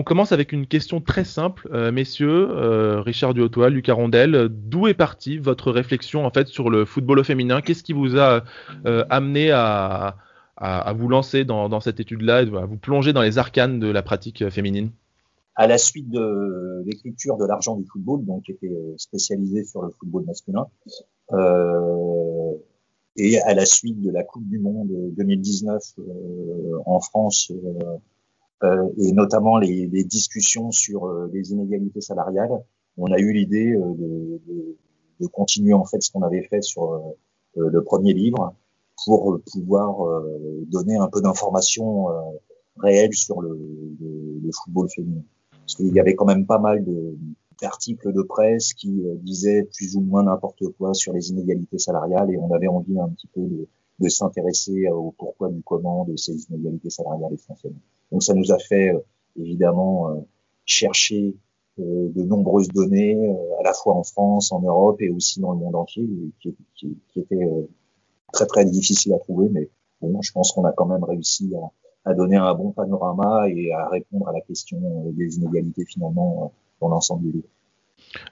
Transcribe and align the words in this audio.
On 0.00 0.02
commence 0.02 0.32
avec 0.32 0.52
une 0.52 0.66
question 0.66 1.02
très 1.02 1.24
simple, 1.24 1.68
euh, 1.74 1.92
messieurs, 1.92 2.48
euh, 2.52 3.02
Richard 3.02 3.34
Duhautois, 3.34 3.68
Lucas 3.68 3.92
Rondel, 3.92 4.48
d'où 4.48 4.86
est 4.86 4.94
partie 4.94 5.36
votre 5.36 5.70
réflexion 5.70 6.24
en 6.24 6.30
fait 6.30 6.48
sur 6.48 6.70
le 6.70 6.86
football 6.86 7.18
au 7.18 7.22
féminin? 7.22 7.60
Qu'est-ce 7.60 7.82
qui 7.82 7.92
vous 7.92 8.16
a 8.16 8.42
euh, 8.86 9.04
amené 9.10 9.50
à, 9.50 10.16
vous 10.96 11.06
lancer 11.06 11.44
dans, 11.44 11.80
cette 11.80 12.00
étude-là, 12.00 12.38
à 12.38 12.64
vous 12.64 12.78
plonger 12.78 13.12
dans 13.12 13.20
les 13.20 13.36
arcanes 13.36 13.78
de 13.78 13.88
la 13.88 14.00
pratique 14.00 14.48
féminine? 14.48 14.90
À 15.54 15.66
la 15.66 15.76
suite 15.76 16.08
de 16.08 16.82
l'écriture 16.86 17.36
de 17.36 17.44
l'argent 17.44 17.76
du 17.76 17.84
football, 17.84 18.24
donc 18.24 18.44
qui 18.44 18.52
était 18.52 18.72
spécialisé 18.96 19.64
sur 19.64 19.82
le 19.82 19.90
football 19.90 20.24
masculin, 20.24 20.66
et 23.18 23.38
à 23.42 23.52
la 23.52 23.66
suite 23.66 24.00
de 24.00 24.10
la 24.10 24.24
Coupe 24.24 24.48
du 24.48 24.60
Monde 24.60 24.88
2019 25.18 25.82
en 26.86 27.00
France 27.00 27.52
et 28.62 29.12
notamment 29.12 29.58
les, 29.58 29.86
les, 29.86 30.04
discussions 30.04 30.70
sur 30.70 31.06
euh, 31.06 31.30
les 31.32 31.52
inégalités 31.52 32.00
salariales, 32.00 32.62
on 32.96 33.10
a 33.10 33.18
eu 33.18 33.32
l'idée 33.32 33.72
euh, 33.72 33.94
de, 33.94 34.40
de, 34.46 34.76
de, 35.20 35.26
continuer 35.26 35.72
en 35.72 35.84
fait 35.84 36.02
ce 36.02 36.10
qu'on 36.10 36.22
avait 36.22 36.42
fait 36.42 36.62
sur 36.62 37.02
le 37.56 37.82
premier 37.82 38.12
livre 38.12 38.54
pour 39.04 39.40
pouvoir 39.52 40.22
donner 40.66 40.96
un 40.96 41.08
peu 41.08 41.20
d'informations 41.20 42.06
réelles 42.76 43.14
sur 43.14 43.40
le, 43.40 43.50
le, 44.00 44.40
le, 44.42 44.50
football 44.52 44.88
féminin. 44.88 45.22
Parce 45.50 45.74
qu'il 45.76 45.92
y 45.92 46.00
avait 46.00 46.14
quand 46.14 46.26
même 46.26 46.46
pas 46.46 46.58
mal 46.58 46.84
d'articles 47.60 48.12
de 48.12 48.22
presse 48.22 48.72
qui 48.72 49.02
disaient 49.22 49.68
plus 49.74 49.96
ou 49.96 50.00
moins 50.00 50.22
n'importe 50.22 50.62
quoi 50.78 50.94
sur 50.94 51.12
les 51.12 51.30
inégalités 51.30 51.78
salariales 51.78 52.30
et 52.30 52.38
on 52.38 52.52
avait 52.52 52.68
envie 52.68 52.98
un 52.98 53.08
petit 53.08 53.28
peu 53.28 53.42
de, 53.42 53.68
de 54.00 54.08
s'intéresser 54.08 54.88
au 54.88 55.14
pourquoi 55.16 55.50
du 55.50 55.62
comment 55.62 56.04
de 56.04 56.16
ces 56.16 56.44
inégalités 56.50 56.90
salariales 56.90 57.34
essentiellement. 57.34 57.80
Donc 58.12 58.22
ça 58.22 58.34
nous 58.34 58.52
a 58.52 58.58
fait 58.58 58.92
euh, 58.92 58.98
évidemment 59.38 60.10
euh, 60.10 60.20
chercher 60.64 61.34
euh, 61.78 62.08
de 62.14 62.22
nombreuses 62.22 62.68
données, 62.68 63.16
à 63.58 63.62
la 63.62 63.72
fois 63.72 63.94
en 63.94 64.02
France, 64.02 64.52
en 64.52 64.60
Europe 64.60 65.00
et 65.00 65.10
aussi 65.10 65.40
dans 65.40 65.52
le 65.52 65.58
monde 65.58 65.76
entier, 65.76 66.06
qui, 66.40 66.54
qui, 66.74 66.98
qui 67.12 67.20
étaient 67.20 67.48
très 68.32 68.46
très 68.46 68.64
difficiles 68.64 69.12
à 69.14 69.18
trouver, 69.18 69.48
mais 69.50 69.68
bon, 70.00 70.20
je 70.22 70.32
pense 70.32 70.52
qu'on 70.52 70.64
a 70.64 70.72
quand 70.72 70.86
même 70.86 71.04
réussi 71.04 71.52
à, 72.04 72.14
donner 72.14 72.36
un 72.36 72.54
bon 72.54 72.72
panorama 72.72 73.48
et 73.48 73.72
à 73.72 73.88
répondre 73.88 74.28
à 74.28 74.32
la 74.32 74.40
question 74.40 74.78
des 75.12 75.36
inégalités 75.36 75.84
finalement 75.84 76.52
dans 76.80 76.88
l'ensemble 76.88 77.22
du 77.22 77.32
livre. 77.32 77.48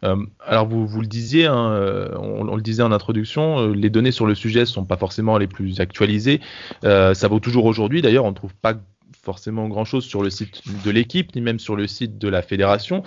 Euh, 0.02 0.16
alors 0.44 0.66
vous, 0.66 0.86
vous, 0.86 1.00
le 1.00 1.06
disiez, 1.06 1.46
hein, 1.46 2.10
on, 2.18 2.56
le 2.56 2.62
disait 2.62 2.82
en 2.82 2.90
introduction, 2.90 3.68
les 3.68 3.90
données 3.90 4.10
sur 4.10 4.26
le 4.26 4.34
sujet 4.34 4.60
ne 4.60 4.64
sont 4.64 4.84
pas 4.84 4.96
forcément 4.96 5.38
les 5.38 5.46
plus 5.46 5.80
actualisées. 5.80 6.40
Ça 6.82 7.28
vaut 7.28 7.40
toujours 7.40 7.66
aujourd'hui. 7.66 8.02
D'ailleurs, 8.02 8.24
on 8.24 8.30
ne 8.30 8.34
trouve 8.34 8.54
pas 8.54 8.74
forcément 9.22 9.68
grand-chose 9.68 10.04
sur 10.04 10.22
le 10.22 10.30
site 10.30 10.62
de 10.84 10.90
l'équipe, 10.90 11.34
ni 11.34 11.40
même 11.40 11.58
sur 11.58 11.76
le 11.76 11.86
site 11.86 12.18
de 12.18 12.28
la 12.28 12.42
fédération. 12.42 13.02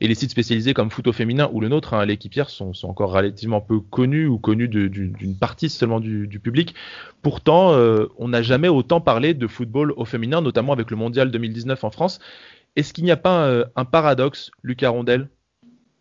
Et 0.00 0.08
les 0.08 0.14
sites 0.14 0.30
spécialisés 0.30 0.74
comme 0.74 0.90
Foot 0.90 1.06
au 1.06 1.12
féminin 1.12 1.48
ou 1.52 1.60
le 1.60 1.68
nôtre, 1.68 1.94
hein, 1.94 2.04
l'équipière, 2.04 2.50
sont, 2.50 2.72
encore 2.84 3.12
relativement 3.12 3.60
peu 3.60 3.80
connus 3.80 4.26
ou 4.26 4.38
connus 4.38 4.68
d'une 4.68 5.36
partie 5.38 5.68
seulement 5.68 6.00
du, 6.00 6.40
public. 6.42 6.74
Pourtant, 7.22 7.72
euh, 7.72 8.06
on 8.18 8.28
n'a 8.28 8.42
jamais 8.42 8.68
autant 8.68 9.00
parlé 9.00 9.34
de 9.34 9.46
football 9.46 9.92
au 9.96 10.04
féminin, 10.04 10.40
notamment 10.40 10.72
avec 10.72 10.90
le 10.90 10.96
Mondial 10.96 11.30
2019 11.30 11.84
en 11.84 11.90
France. 11.90 12.18
Est-ce 12.76 12.92
qu'il 12.92 13.04
n'y 13.04 13.12
a 13.12 13.16
pas 13.16 13.46
euh, 13.46 13.64
un 13.76 13.84
paradoxe, 13.84 14.50
Lucas 14.62 14.90
Rondel? 14.90 15.28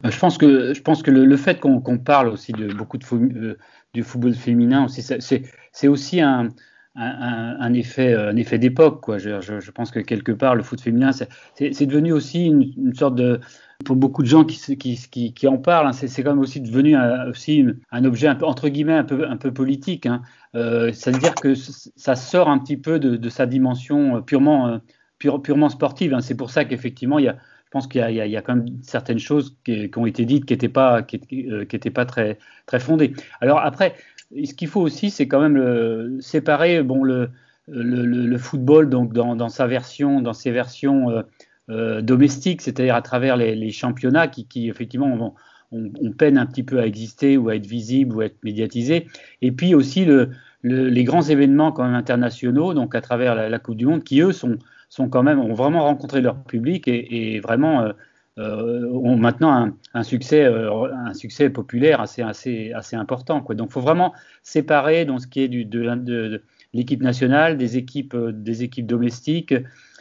Euh, 0.05 0.11
je 0.11 0.19
pense 0.19 0.37
que, 0.37 0.73
je 0.73 0.81
pense 0.81 1.03
que 1.03 1.11
le, 1.11 1.25
le 1.25 1.37
fait 1.37 1.59
qu'on 1.59 1.97
parle 1.97 2.27
aussi 2.27 2.51
de 2.51 2.73
beaucoup 2.73 2.97
de 2.97 3.57
du 3.93 4.03
football 4.03 4.33
féminin, 4.33 4.87
c'est 4.89 5.87
aussi 5.87 6.19
un, 6.19 6.49
un, 6.95 7.73
effet, 7.73 8.13
un 8.13 8.35
effet 8.35 8.59
d'époque. 8.59 9.03
Je, 9.17 9.41
je, 9.41 9.71
pense 9.71 9.91
que 9.91 9.99
quelque 9.99 10.31
part, 10.31 10.55
le 10.55 10.63
foot 10.63 10.81
féminin, 10.81 11.11
c'est 11.11 11.85
devenu 11.85 12.13
aussi 12.13 12.45
une, 12.45 12.93
sorte 12.93 13.15
de. 13.15 13.39
Pour 13.85 13.97
beaucoup 13.97 14.21
de 14.21 14.27
gens 14.27 14.45
qui, 14.45 14.77
qui, 14.77 15.33
qui, 15.33 15.47
en 15.47 15.57
parlent, 15.57 15.87
hein, 15.87 15.91
c'est 15.91 16.23
quand 16.23 16.29
même 16.29 16.39
aussi 16.39 16.61
devenu 16.61 16.95
un, 16.95 17.29
aussi 17.29 17.65
un 17.91 18.05
objet 18.05 18.27
un 18.27 18.35
peu, 18.35 18.45
entre 18.45 18.69
guillemets 18.69 18.93
un 18.93 19.03
peu, 19.03 19.27
un 19.27 19.35
peu 19.35 19.51
politique. 19.51 20.05
Hein. 20.05 20.21
Euh, 20.55 20.93
C'est-à-dire 20.93 21.35
que 21.35 21.53
ça 21.55 22.15
sort 22.15 22.49
un 22.49 22.59
petit 22.59 22.77
peu 22.77 22.99
de, 22.99 23.29
sa 23.29 23.45
dimension 23.45 24.21
purement, 24.21 24.67
euh, 24.67 24.77
pure, 25.17 25.41
purement 25.41 25.67
sportive. 25.67 26.13
Hein. 26.13 26.21
C'est 26.21 26.37
pour 26.37 26.49
ça 26.49 26.63
qu'effectivement, 26.63 27.19
il 27.19 27.25
y 27.25 27.27
a, 27.27 27.35
je 27.73 27.79
pense 27.79 27.87
qu'il 27.87 28.07
y, 28.07 28.13
y, 28.13 28.37
a 28.37 28.41
quand 28.43 28.55
même 28.55 28.67
certaines 28.83 29.17
choses 29.17 29.57
qui, 29.65 29.89
ont 29.95 30.05
été 30.05 30.25
dites 30.25 30.45
qui 30.45 30.53
n'étaient 30.53 30.69
pas, 30.69 31.01
qui, 31.01 31.19
euh, 31.49 31.65
qui 31.65 31.77
pas 31.89 32.05
très, 32.05 32.37
très 32.67 32.79
fondées. 32.79 33.13
Alors 33.41 33.59
après, 33.59 33.95
ce 34.43 34.53
qu'il 34.53 34.67
faut 34.67 34.81
aussi, 34.81 35.09
c'est 35.09 35.27
quand 35.27 35.41
même 35.41 36.21
séparer 36.21 36.83
bon, 36.83 37.03
le, 37.03 38.37
football 38.37 38.89
donc 38.89 39.13
dans, 39.13 39.49
sa 39.49 39.67
version, 39.67 40.21
dans 40.21 40.33
ses 40.33 40.51
versions 40.51 41.09
euh, 41.09 41.21
euh, 41.69 42.01
domestiques, 42.01 42.61
c'est-à-dire 42.61 42.95
à 42.95 43.01
travers 43.01 43.37
les, 43.37 43.71
championnats 43.71 44.27
qui, 44.27 44.69
effectivement 44.69 45.33
on, 45.71 45.89
on, 46.01 46.11
peine 46.11 46.37
un 46.37 46.45
petit 46.45 46.63
peu 46.63 46.79
à 46.79 46.85
exister 46.85 47.37
ou 47.37 47.49
à 47.49 47.55
être 47.55 47.65
visible 47.65 48.15
ou 48.15 48.21
à 48.21 48.25
être 48.25 48.43
médiatisé, 48.43 49.07
et 49.41 49.51
puis 49.51 49.73
aussi 49.73 50.05
le, 50.05 50.29
les 50.63 51.03
grands 51.03 51.21
événements 51.21 51.71
quand 51.71 51.83
même 51.83 51.95
internationaux, 51.95 52.73
donc 52.73 52.95
à 52.95 53.01
travers 53.01 53.35
la, 53.35 53.59
Coupe 53.59 53.75
du 53.75 53.85
Monde, 53.85 54.03
qui 54.03 54.21
eux 54.21 54.31
sont, 54.31 54.57
sont 54.89 55.09
quand 55.09 55.23
même 55.23 55.39
ont 55.39 55.53
vraiment 55.53 55.83
rencontré 55.83 56.21
leur 56.21 56.43
public 56.43 56.87
et, 56.87 57.39
vraiment 57.39 57.81
euh, 57.81 57.93
ont 58.37 59.15
maintenant 59.15 59.73
un, 59.93 60.03
succès, 60.03 60.43
euh, 60.43 60.91
un 60.91 61.13
succès 61.13 61.49
populaire 61.49 62.01
assez, 62.01 62.21
assez, 62.21 62.71
assez 62.73 62.95
important. 62.95 63.41
Quoi. 63.41 63.55
Donc, 63.55 63.69
il 63.69 63.73
faut 63.73 63.81
vraiment 63.81 64.13
séparer 64.41 65.05
dans 65.05 65.19
ce 65.19 65.27
qui 65.27 65.41
est 65.41 65.47
de, 65.47 66.43
l'équipe 66.73 67.01
nationale, 67.01 67.57
des 67.57 67.77
équipes, 67.77 68.15
euh, 68.15 68.31
des 68.31 68.63
équipes 68.63 68.87
domestiques, 68.87 69.53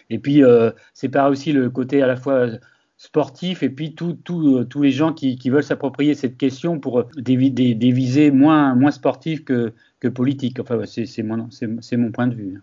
et 0.08 0.18
puis 0.18 0.42
euh, 0.42 0.70
séparer 0.94 1.30
aussi 1.30 1.52
le 1.52 1.68
côté 1.70 2.02
à 2.02 2.06
la 2.06 2.16
fois 2.16 2.48
sportif 2.96 3.64
et 3.64 3.68
puis 3.68 3.96
tous 3.96 4.80
les 4.80 4.90
gens 4.92 5.12
qui, 5.12 5.36
qui 5.36 5.50
veulent 5.50 5.64
s'approprier 5.64 6.14
cette 6.14 6.36
question 6.36 6.78
pour 6.78 7.04
des, 7.16 7.50
des, 7.50 7.74
des 7.74 7.90
visées 7.90 8.30
moins, 8.30 8.76
moins 8.76 8.92
sportives 8.92 9.42
que, 9.42 9.72
que 9.98 10.06
politiques. 10.06 10.60
Enfin, 10.60 10.78
c'est 10.86 11.22
mon, 11.22 11.48
mon 11.96 12.12
point 12.12 12.28
de 12.28 12.34
vue. 12.34 12.60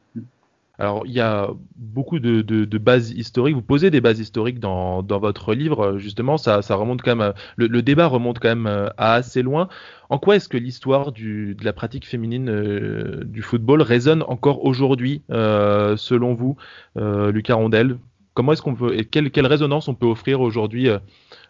Alors, 0.80 1.04
il 1.06 1.12
y 1.12 1.20
a 1.20 1.50
beaucoup 1.76 2.20
de, 2.20 2.78
bases 2.78 3.12
historiques. 3.12 3.54
Vous 3.54 3.62
posez 3.62 3.92
des 3.92 4.00
bases 4.00 4.20
historiques 4.20 4.60
dans, 4.60 5.02
votre 5.02 5.54
livre, 5.54 5.98
justement. 5.98 6.38
Ça, 6.38 6.62
remonte 6.70 7.02
quand 7.02 7.18
même. 7.18 7.34
Le, 7.58 7.82
débat 7.82 8.08
remonte 8.08 8.40
quand 8.40 8.48
même 8.48 8.68
euh, 8.68 8.88
à 8.98 9.16
assez 9.16 9.42
loin. 9.42 9.68
En 10.10 10.18
quoi 10.18 10.38
est-ce 10.38 10.48
que 10.48 10.58
l'histoire 10.58 11.12
de 11.12 11.56
la 11.62 11.74
pratique 11.74 12.08
féminine 12.08 12.50
euh, 12.50 13.24
du 13.26 13.42
football 13.42 13.82
résonne 13.82 14.24
encore 14.28 14.64
aujourd'hui, 14.64 15.22
euh, 15.32 15.98
selon 15.98 16.34
vous, 16.34 16.56
Lucas 16.96 17.56
Rondel? 17.56 17.98
Comment 18.34 18.54
est-ce 18.54 18.62
qu'on 18.62 18.76
peut 18.76 18.98
et 18.98 19.04
quelle, 19.04 19.48
résonance 19.48 19.90
on 19.90 19.96
peut 19.96 20.08
offrir 20.08 20.40
aujourd'hui 20.40 20.88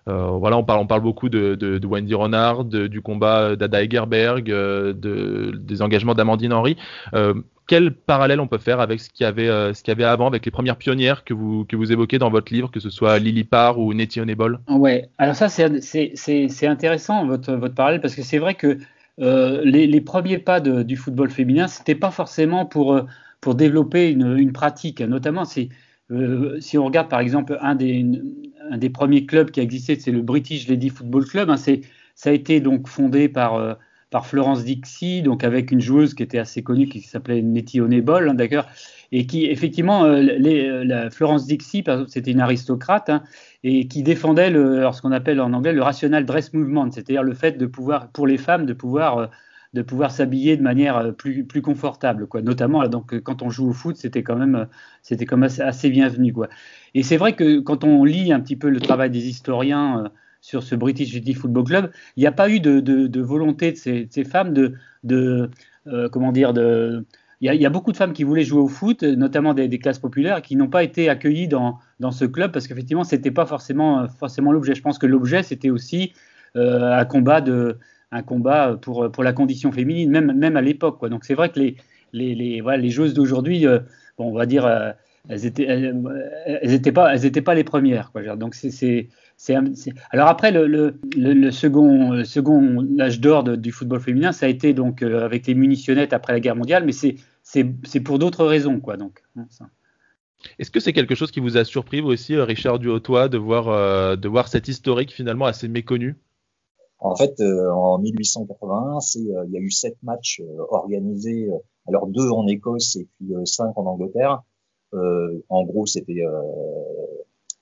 voilà, 0.06 0.58
on 0.58 0.64
parle, 0.64 1.02
beaucoup 1.02 1.30
de, 1.30 1.80
Wendy 1.86 2.14
Renard, 2.14 2.66
du 2.66 3.02
combat 3.02 3.56
d'Ada 3.56 3.84
Egerberg, 3.84 4.46
de, 4.46 5.52
des 5.56 5.82
engagements 5.82 6.16
d'Amandine 6.16 6.54
Henry. 6.54 6.78
Quel 7.70 7.94
parallèle 7.94 8.40
on 8.40 8.48
peut 8.48 8.58
faire 8.58 8.80
avec 8.80 9.00
ce 9.00 9.12
qu'il 9.12 9.26
y 9.26 9.28
avait, 9.28 9.48
euh, 9.48 9.72
avant, 10.00 10.26
avec 10.26 10.44
les 10.44 10.50
premières 10.50 10.76
pionnières 10.76 11.24
que 11.24 11.36
vous, 11.36 11.66
que 11.66 11.76
vous 11.76 11.92
évoquez 11.92 12.18
dans 12.18 12.32
votre 12.32 12.52
livre, 12.52 12.72
que 12.72 12.80
ce 12.80 12.90
soit 12.90 13.20
Lily 13.20 13.44
Parr 13.44 13.78
ou 13.78 13.94
Nettie 13.94 14.20
Honeyball? 14.20 14.60
Ouais, 14.68 15.08
alors 15.20 15.36
ça 15.36 15.50
c'est 15.50 16.68
intéressant 16.68 17.28
votre, 17.28 17.68
parallèle 17.68 18.02
parce 18.02 18.16
que 18.16 18.24
c'est 18.24 18.40
vrai 18.40 18.56
que 18.56 18.80
euh, 19.22 19.62
les, 19.64 20.02
premiers 20.02 20.40
pas 20.40 20.60
du 20.60 20.96
football 20.96 21.30
féminin, 21.30 21.68
c'était 21.68 21.94
pas 21.94 22.10
forcément 22.10 22.66
pour, 22.66 22.96
euh, 22.96 23.54
développer 23.54 24.10
une, 24.10 24.52
pratique, 24.52 25.02
notamment 25.02 25.44
euh, 26.10 26.60
si 26.60 26.78
on 26.80 26.86
regarde 26.86 27.08
par 27.08 27.20
exemple 27.20 27.56
un 27.62 27.76
des, 27.76 28.04
un 28.70 28.78
des 28.78 28.90
premiers 28.90 29.26
clubs 29.26 29.52
qui 29.52 29.60
a 29.60 29.64
existé, 29.64 30.00
c'est 30.00 30.12
le 30.12 30.22
British 30.22 30.68
Lady 30.68 30.90
Football 30.90 31.26
Club, 31.26 31.50
hein, 31.50 31.58
ça 31.58 32.30
a 32.30 32.34
été 32.34 32.60
donc 32.60 32.88
fondé 32.88 33.30
par 33.30 33.56
euh, 33.56 33.74
par 34.10 34.26
Florence 34.26 34.64
Dixie, 34.64 35.22
donc 35.22 35.44
avec 35.44 35.72
une 35.72 35.82
joueuse 35.82 36.16
qui 36.16 36.24
était 36.24 36.40
assez 36.40 36.64
connue 36.64 36.88
qui 36.88 37.02
s'appelait 37.02 37.44
Nettie 37.44 37.80
Honeyball, 37.80 38.30
hein, 38.30 38.34
d'accord, 38.34 38.66
et 39.12 39.28
qui 39.28 39.46
effectivement, 39.46 40.04
euh, 40.06 40.24
euh, 40.24 41.10
Florence 41.12 41.46
Dixie, 41.46 41.84
c'était 42.08 42.32
une 42.32 42.42
aristocrate 42.42 43.10
hein, 43.10 43.24
et 43.64 43.88
qui 43.88 44.02
défendait 44.02 44.52
ce 44.52 45.02
qu'on 45.02 45.12
appelle 45.12 45.40
en 45.40 45.54
anglais 45.54 45.74
le 45.74 45.84
rational 45.84 46.26
dress 46.26 46.54
movement, 46.54 46.90
c'est-à-dire 46.92 47.22
le 47.22 47.36
fait 47.36 47.58
de 47.58 47.66
pouvoir, 47.68 48.10
pour 48.10 48.26
les 48.26 48.38
femmes, 48.38 48.66
de 48.66 48.74
pouvoir 48.74 49.30
de 49.74 49.82
pouvoir 49.82 50.12
s'habiller 50.12 50.58
de 50.58 50.64
manière 50.64 50.98
euh, 50.98 51.12
plus, 51.12 51.44
plus 51.44 51.62
confortable, 51.62 52.28
quoi. 52.28 52.42
Notamment, 52.42 52.88
donc, 52.88 53.20
quand 53.22 53.42
on 53.42 53.50
joue 53.50 53.70
au 53.70 53.74
foot, 53.74 53.98
c'était 53.98 54.24
quand 54.24 54.36
même, 54.36 54.68
c'était 55.04 55.26
quand 55.26 55.42
assez, 55.42 55.90
bienvenu, 55.90 56.34
quoi. 56.34 56.50
Et 56.96 57.04
c'est 57.04 57.18
vrai 57.18 57.34
que 57.34 57.60
quand 57.60 57.84
on 57.84 58.04
lit 58.04 58.34
un 58.34 58.40
petit 58.40 58.56
peu 58.56 58.70
le 58.70 58.80
travail 58.80 59.10
des 59.12 59.28
historiens, 59.28 60.12
sur 60.42 60.64
ce 60.64 60.76
British 60.76 61.12
City 61.12 61.34
Football 61.34 61.64
Club, 61.66 61.92
il 62.16 62.22
n'y 62.22 62.28
a 62.28 62.32
pas 62.32 62.50
eu 62.50 62.60
de, 62.60 63.22
volonté 63.22 63.72
de 63.72 63.78
ces, 63.78 64.24
femmes 64.24 64.54
de, 64.54 65.50
euh, 65.88 66.10
comment 66.10 66.32
dire, 66.32 66.54
de, 66.54 67.06
il 67.42 67.54
y, 67.54 67.66
a, 67.66 67.70
beaucoup 67.70 67.92
de 67.92 67.98
femmes 67.98 68.14
qui 68.14 68.24
voulaient 68.24 68.44
jouer 68.44 68.60
au 68.60 68.68
foot, 68.68 69.04
notamment 69.04 69.54
des, 69.54 69.80
classes 69.80 70.00
populaires, 70.00 70.42
qui 70.42 70.56
n'ont 70.56 70.68
pas 70.68 70.84
été 70.84 71.10
accueillies 71.10 71.48
dans, 71.48 71.80
dans 72.00 72.12
ce 72.12 72.26
club 72.26 72.52
parce 72.52 72.68
qu'effectivement, 72.68 73.06
c'était 73.06 73.32
pas 73.32 73.46
forcément, 73.46 74.08
forcément 74.10 74.52
l'objet. 74.52 74.76
Je 74.76 74.82
pense 74.82 75.00
que 75.00 75.06
l'objet, 75.06 75.42
c'était 75.42 75.70
aussi 75.70 76.14
euh, 76.58 76.94
un 76.94 77.06
combat 77.06 77.40
de, 77.40 77.78
un 78.12 78.24
combat 78.24 78.78
pour, 78.82 79.12
pour 79.12 79.24
la 79.24 79.34
condition 79.34 79.72
féminine, 79.72 80.10
même, 80.10 80.34
même 80.34 80.58
à 80.58 80.62
l'époque. 80.62 81.08
Donc 81.10 81.26
c'est 81.26 81.36
vrai 81.36 81.50
que 81.50 81.60
les, 81.60 81.76
les, 82.14 82.36
les, 82.36 82.62
voilà, 82.62 82.78
les 82.78 82.90
joueuses 82.90 83.14
d'aujourd'hui, 83.14 83.68
euh, 83.68 83.80
bon, 84.18 84.30
on 84.32 84.34
va 84.34 84.46
dire, 84.46 84.66
euh, 84.66 84.92
elles 85.28 85.46
étaient, 85.46 85.64
elles, 85.64 86.94
pas, 86.94 87.14
pas 87.46 87.54
les 87.54 87.64
premières. 87.64 88.12
Quoi. 88.12 88.36
Donc 88.36 88.56
c'est, 88.56 89.10
alors 90.12 90.28
après 90.28 90.52
le, 90.52 90.66
le, 90.66 91.00
le, 91.16 91.52
second, 91.52 92.24
second 92.24 93.00
âge 93.00 93.20
d'or 93.20 93.44
du 93.44 93.72
football 93.72 94.00
féminin, 94.00 94.32
ça 94.32 94.48
a 94.48 94.50
été 94.50 94.74
donc 94.74 95.04
avec 95.04 95.46
les 95.46 95.54
munitionnettes 95.54 96.14
après 96.14 96.34
la 96.34 96.40
guerre 96.40 96.56
mondiale, 96.56 96.84
mais 96.86 96.94
c'est, 96.94 98.00
pour 98.04 98.18
d'autres 98.18 98.46
raisons, 98.46 98.80
quoi. 98.80 98.98
Donc. 98.98 99.22
Hein, 99.38 99.46
Est-ce 100.58 100.72
que 100.72 100.80
c'est 100.80 100.94
quelque 100.94 101.16
chose 101.16 101.32
qui 101.32 101.42
vous 101.42 101.58
a 101.58 101.64
surpris 101.64 102.02
vous 102.02 102.10
aussi, 102.10 102.36
Richard 102.38 102.80
Duhautois, 102.80 103.28
de 103.30 103.38
voir, 103.38 104.18
de 104.18 104.28
voir 104.28 104.48
cet 104.48 104.68
historique 104.68 105.14
finalement 105.14 105.46
assez 105.46 105.68
méconnu? 105.68 106.16
En 107.00 107.16
fait, 107.16 107.40
euh, 107.40 107.72
en 107.72 107.98
1881, 108.00 109.00
c'est 109.00 109.20
euh, 109.20 109.46
il 109.48 109.54
y 109.54 109.58
a 109.58 109.62
eu 109.62 109.72
sept 109.72 109.96
matchs 110.04 110.42
euh, 110.42 110.66
organisés, 110.70 111.50
alors 111.88 112.08
deux 112.08 112.30
en 112.30 112.46
Écosse 112.48 112.98
et 112.98 113.08
puis 113.16 113.34
cinq 113.46 113.78
en 113.78 113.86
Angleterre. 113.86 114.44
en 114.94 115.64
gros, 115.64 115.86
c'était 115.86 116.24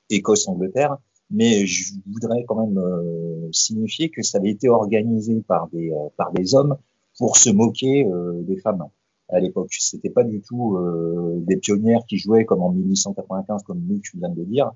Écosse-Angleterre. 0.09 0.97
Mais 1.29 1.65
je 1.65 1.93
voudrais 2.05 2.45
quand 2.45 2.65
même 2.65 2.81
signifier 3.51 4.09
que 4.09 4.21
ça 4.21 4.37
avait 4.37 4.49
été 4.49 4.69
organisé 4.69 5.41
par 5.47 5.67
des 5.69 5.93
par 6.15 6.31
des 6.31 6.55
hommes 6.55 6.77
pour 7.17 7.37
se 7.37 7.49
moquer 7.49 8.09
des 8.41 8.57
femmes 8.57 8.85
à 9.29 9.39
l'époque. 9.39 9.73
C'était 9.77 10.09
pas 10.09 10.23
du 10.23 10.41
tout 10.41 10.77
des 11.37 11.57
pionnières 11.57 12.05
qui 12.07 12.17
jouaient 12.17 12.45
comme 12.45 12.63
en 12.63 12.71
1895, 12.71 13.63
comme 13.63 13.81
nous 13.87 13.99
tu 13.99 14.17
de 14.17 14.27
le 14.27 14.45
dire. 14.45 14.71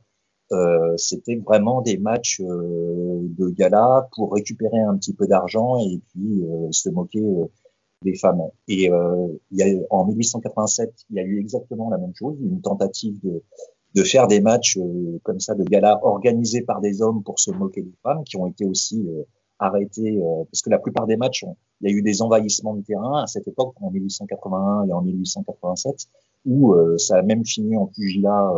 Euh, 0.51 0.97
c'était 0.97 1.35
vraiment 1.37 1.81
des 1.81 1.97
matchs 1.97 2.41
euh, 2.41 3.10
de 3.21 3.49
gala 3.49 4.07
pour 4.15 4.33
récupérer 4.33 4.79
un 4.79 4.95
petit 4.97 5.13
peu 5.13 5.27
d'argent 5.27 5.77
et 5.79 6.01
puis 6.09 6.43
euh, 6.43 6.71
se 6.71 6.89
moquer 6.89 7.23
des 8.03 8.15
femmes. 8.15 8.41
Et 8.67 8.89
a, 8.89 9.17
en 9.89 10.05
1887, 10.05 10.91
il 11.09 11.15
y 11.17 11.19
a 11.19 11.23
eu 11.23 11.39
exactement 11.39 11.89
la 11.89 11.97
même 11.97 12.13
chose, 12.15 12.35
une 12.41 12.61
tentative 12.61 13.19
de, 13.23 14.03
faire 14.03 14.27
des 14.27 14.41
matchs 14.41 14.79
comme 15.23 15.39
ça 15.39 15.53
de 15.53 15.63
gala 15.63 15.99
organisés 16.03 16.61
par 16.61 16.81
des 16.81 17.01
hommes 17.01 17.21
pour 17.23 17.39
se 17.39 17.51
moquer 17.51 17.81
des 17.81 17.93
femmes, 18.01 18.23
qui 18.23 18.37
ont 18.37 18.47
été 18.47 18.65
aussi 18.65 19.07
arrêtés, 19.59 20.19
parce 20.51 20.63
que 20.63 20.71
la 20.71 20.79
plupart 20.79 21.05
des 21.05 21.17
matchs, 21.17 21.45
il 21.81 21.89
y 21.89 21.93
a 21.93 21.95
eu 21.95 22.01
des 22.01 22.21
envahissements 22.23 22.73
de 22.73 22.81
terrain 22.81 23.21
à 23.21 23.27
cette 23.27 23.47
époque, 23.47 23.75
en 23.81 23.91
1881 23.91 24.87
et 24.87 24.93
en 24.93 25.01
1887, 25.01 26.07
où 26.47 26.73
ça 26.97 27.17
a 27.17 27.21
même 27.21 27.45
fini 27.45 27.77
en 27.77 27.85
pugilat 27.85 28.49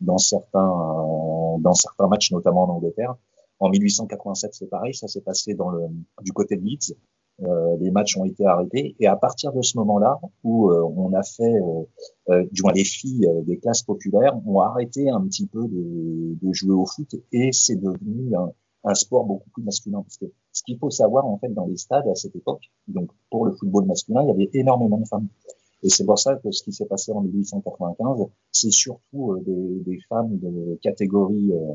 dans 0.00 0.18
certains 0.18 0.68
euh, 0.68 1.58
dans 1.58 1.74
certains 1.74 2.06
matchs, 2.06 2.32
notamment 2.32 2.64
en 2.64 2.76
Angleterre. 2.76 3.16
En 3.58 3.70
1887, 3.70 4.54
c'est 4.54 4.66
pareil, 4.66 4.94
ça 4.94 5.08
s'est 5.08 5.20
passé 5.20 5.54
dans 5.54 5.70
le 5.70 5.86
du 6.22 6.32
côté 6.32 6.56
de 6.56 6.62
Leeds. 6.62 6.94
Euh, 7.42 7.76
les 7.80 7.90
matchs 7.90 8.16
ont 8.16 8.24
été 8.24 8.46
arrêtés 8.46 8.96
et 8.98 9.06
à 9.06 9.16
partir 9.16 9.52
de 9.52 9.60
ce 9.60 9.76
moment-là, 9.78 10.18
où 10.42 10.70
euh, 10.70 10.82
on 10.96 11.12
a 11.12 11.22
fait, 11.22 11.54
euh, 12.30 12.44
du 12.50 12.62
moins 12.62 12.72
les 12.72 12.84
filles 12.84 13.28
des 13.44 13.58
classes 13.58 13.82
populaires 13.82 14.34
ont 14.46 14.60
arrêté 14.60 15.10
un 15.10 15.20
petit 15.26 15.46
peu 15.46 15.68
de, 15.68 16.34
de 16.40 16.52
jouer 16.52 16.74
au 16.74 16.86
foot 16.86 17.14
et 17.32 17.52
c'est 17.52 17.76
devenu 17.76 18.34
un, 18.34 18.52
un, 18.84 18.94
sport 18.94 19.24
beaucoup 19.24 19.50
plus 19.50 19.62
masculin. 19.62 20.00
Parce 20.02 20.16
que 20.16 20.26
ce 20.52 20.62
qu'il 20.62 20.78
faut 20.78 20.90
savoir 20.90 21.26
en 21.26 21.38
fait 21.38 21.52
dans 21.52 21.66
les 21.66 21.76
stades 21.76 22.08
à 22.08 22.14
cette 22.14 22.36
époque, 22.36 22.62
donc 22.88 23.10
pour 23.30 23.44
le 23.44 23.52
football 23.52 23.84
masculin, 23.84 24.22
il 24.22 24.28
y 24.28 24.30
avait 24.30 24.50
énormément 24.54 24.98
de 24.98 25.06
femmes. 25.06 25.28
Et 25.82 25.88
c'est 25.88 26.04
pour 26.04 26.18
ça 26.18 26.36
que 26.36 26.50
ce 26.50 26.62
qui 26.62 26.72
s'est 26.72 26.86
passé 26.86 27.12
en 27.12 27.20
1895, 27.20 28.26
c'est 28.50 28.72
surtout 28.72 29.32
euh, 29.32 29.40
des, 29.40 29.84
des, 29.84 30.00
femmes 30.08 30.38
de 30.38 30.78
catégorie 30.82 31.52
euh, 31.52 31.74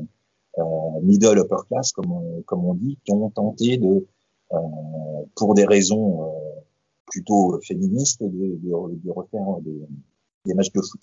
middle 1.02 1.38
upper 1.38 1.64
class, 1.68 1.92
comme 1.92 2.12
on, 2.12 2.74
dit, 2.74 2.98
qui 3.04 3.12
ont 3.12 3.30
tenté 3.30 3.76
de, 3.78 4.06
euh, 4.52 4.58
pour 5.34 5.54
des 5.54 5.64
raisons 5.64 6.24
euh, 6.24 6.60
plutôt 7.06 7.58
féministes, 7.62 8.22
de, 8.22 9.10
refaire 9.10 9.60
des, 9.62 9.80
des 10.44 10.54
matchs 10.54 10.72
de 10.72 10.80
foot. 10.80 11.00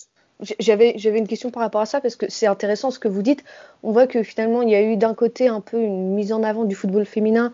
J'avais, 0.57 0.93
j'avais 0.95 1.17
une 1.17 1.27
question 1.27 1.51
par 1.51 1.63
rapport 1.63 1.81
à 1.81 1.85
ça 1.85 1.99
parce 1.99 2.15
que 2.15 2.29
c'est 2.29 2.47
intéressant 2.47 2.91
ce 2.91 2.99
que 2.99 3.09
vous 3.09 3.21
dites. 3.21 3.43
On 3.83 3.91
voit 3.91 4.07
que 4.07 4.23
finalement 4.23 4.61
il 4.61 4.69
y 4.69 4.75
a 4.75 4.81
eu 4.81 4.95
d'un 4.95 5.13
côté 5.13 5.49
un 5.49 5.59
peu 5.59 5.81
une 5.81 6.15
mise 6.15 6.31
en 6.31 6.43
avant 6.43 6.63
du 6.63 6.75
football 6.75 7.05
féminin 7.05 7.51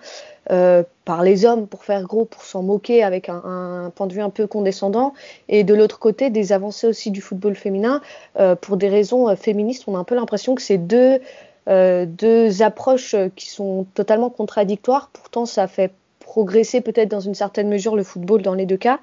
euh, 0.51 0.83
par 1.03 1.23
les 1.23 1.45
hommes 1.45 1.65
pour 1.65 1.83
faire 1.83 2.03
gros, 2.03 2.25
pour 2.25 2.43
s'en 2.43 2.61
moquer 2.61 3.03
avec 3.03 3.27
un, 3.27 3.91
point 3.95 4.05
de 4.05 4.13
vue 4.13 4.21
un 4.21 4.29
peu 4.29 4.45
condescendant, 4.45 5.13
et 5.49 5.63
de 5.63 5.73
l'autre 5.73 5.97
côté 5.97 6.29
des 6.29 6.51
avancées 6.51 6.85
aussi 6.85 7.09
du 7.09 7.21
football 7.21 7.55
féminin 7.55 8.01
euh, 8.39 8.55
pour 8.55 8.77
des 8.77 8.89
raisons 8.89 9.29
euh, 9.29 9.35
féministes. 9.35 9.85
On 9.87 9.95
a 9.95 9.99
un 9.99 10.03
peu 10.03 10.13
l'impression 10.13 10.53
que 10.53 10.61
c'est 10.61 10.77
deux, 10.77 11.19
euh, 11.67 12.05
deux 12.05 12.61
approches 12.61 13.15
qui 13.35 13.49
sont 13.49 13.87
totalement 13.95 14.29
contradictoires. 14.29 15.09
Pourtant 15.11 15.45
ça 15.45 15.67
fait 15.67 15.91
progresser 16.19 16.81
peut-être 16.81 17.09
dans 17.09 17.19
une 17.19 17.33
certaine 17.33 17.69
mesure 17.69 17.95
le 17.95 18.03
football 18.03 18.41
dans 18.41 18.53
les 18.53 18.65
deux 18.65 18.77
cas 18.77 18.99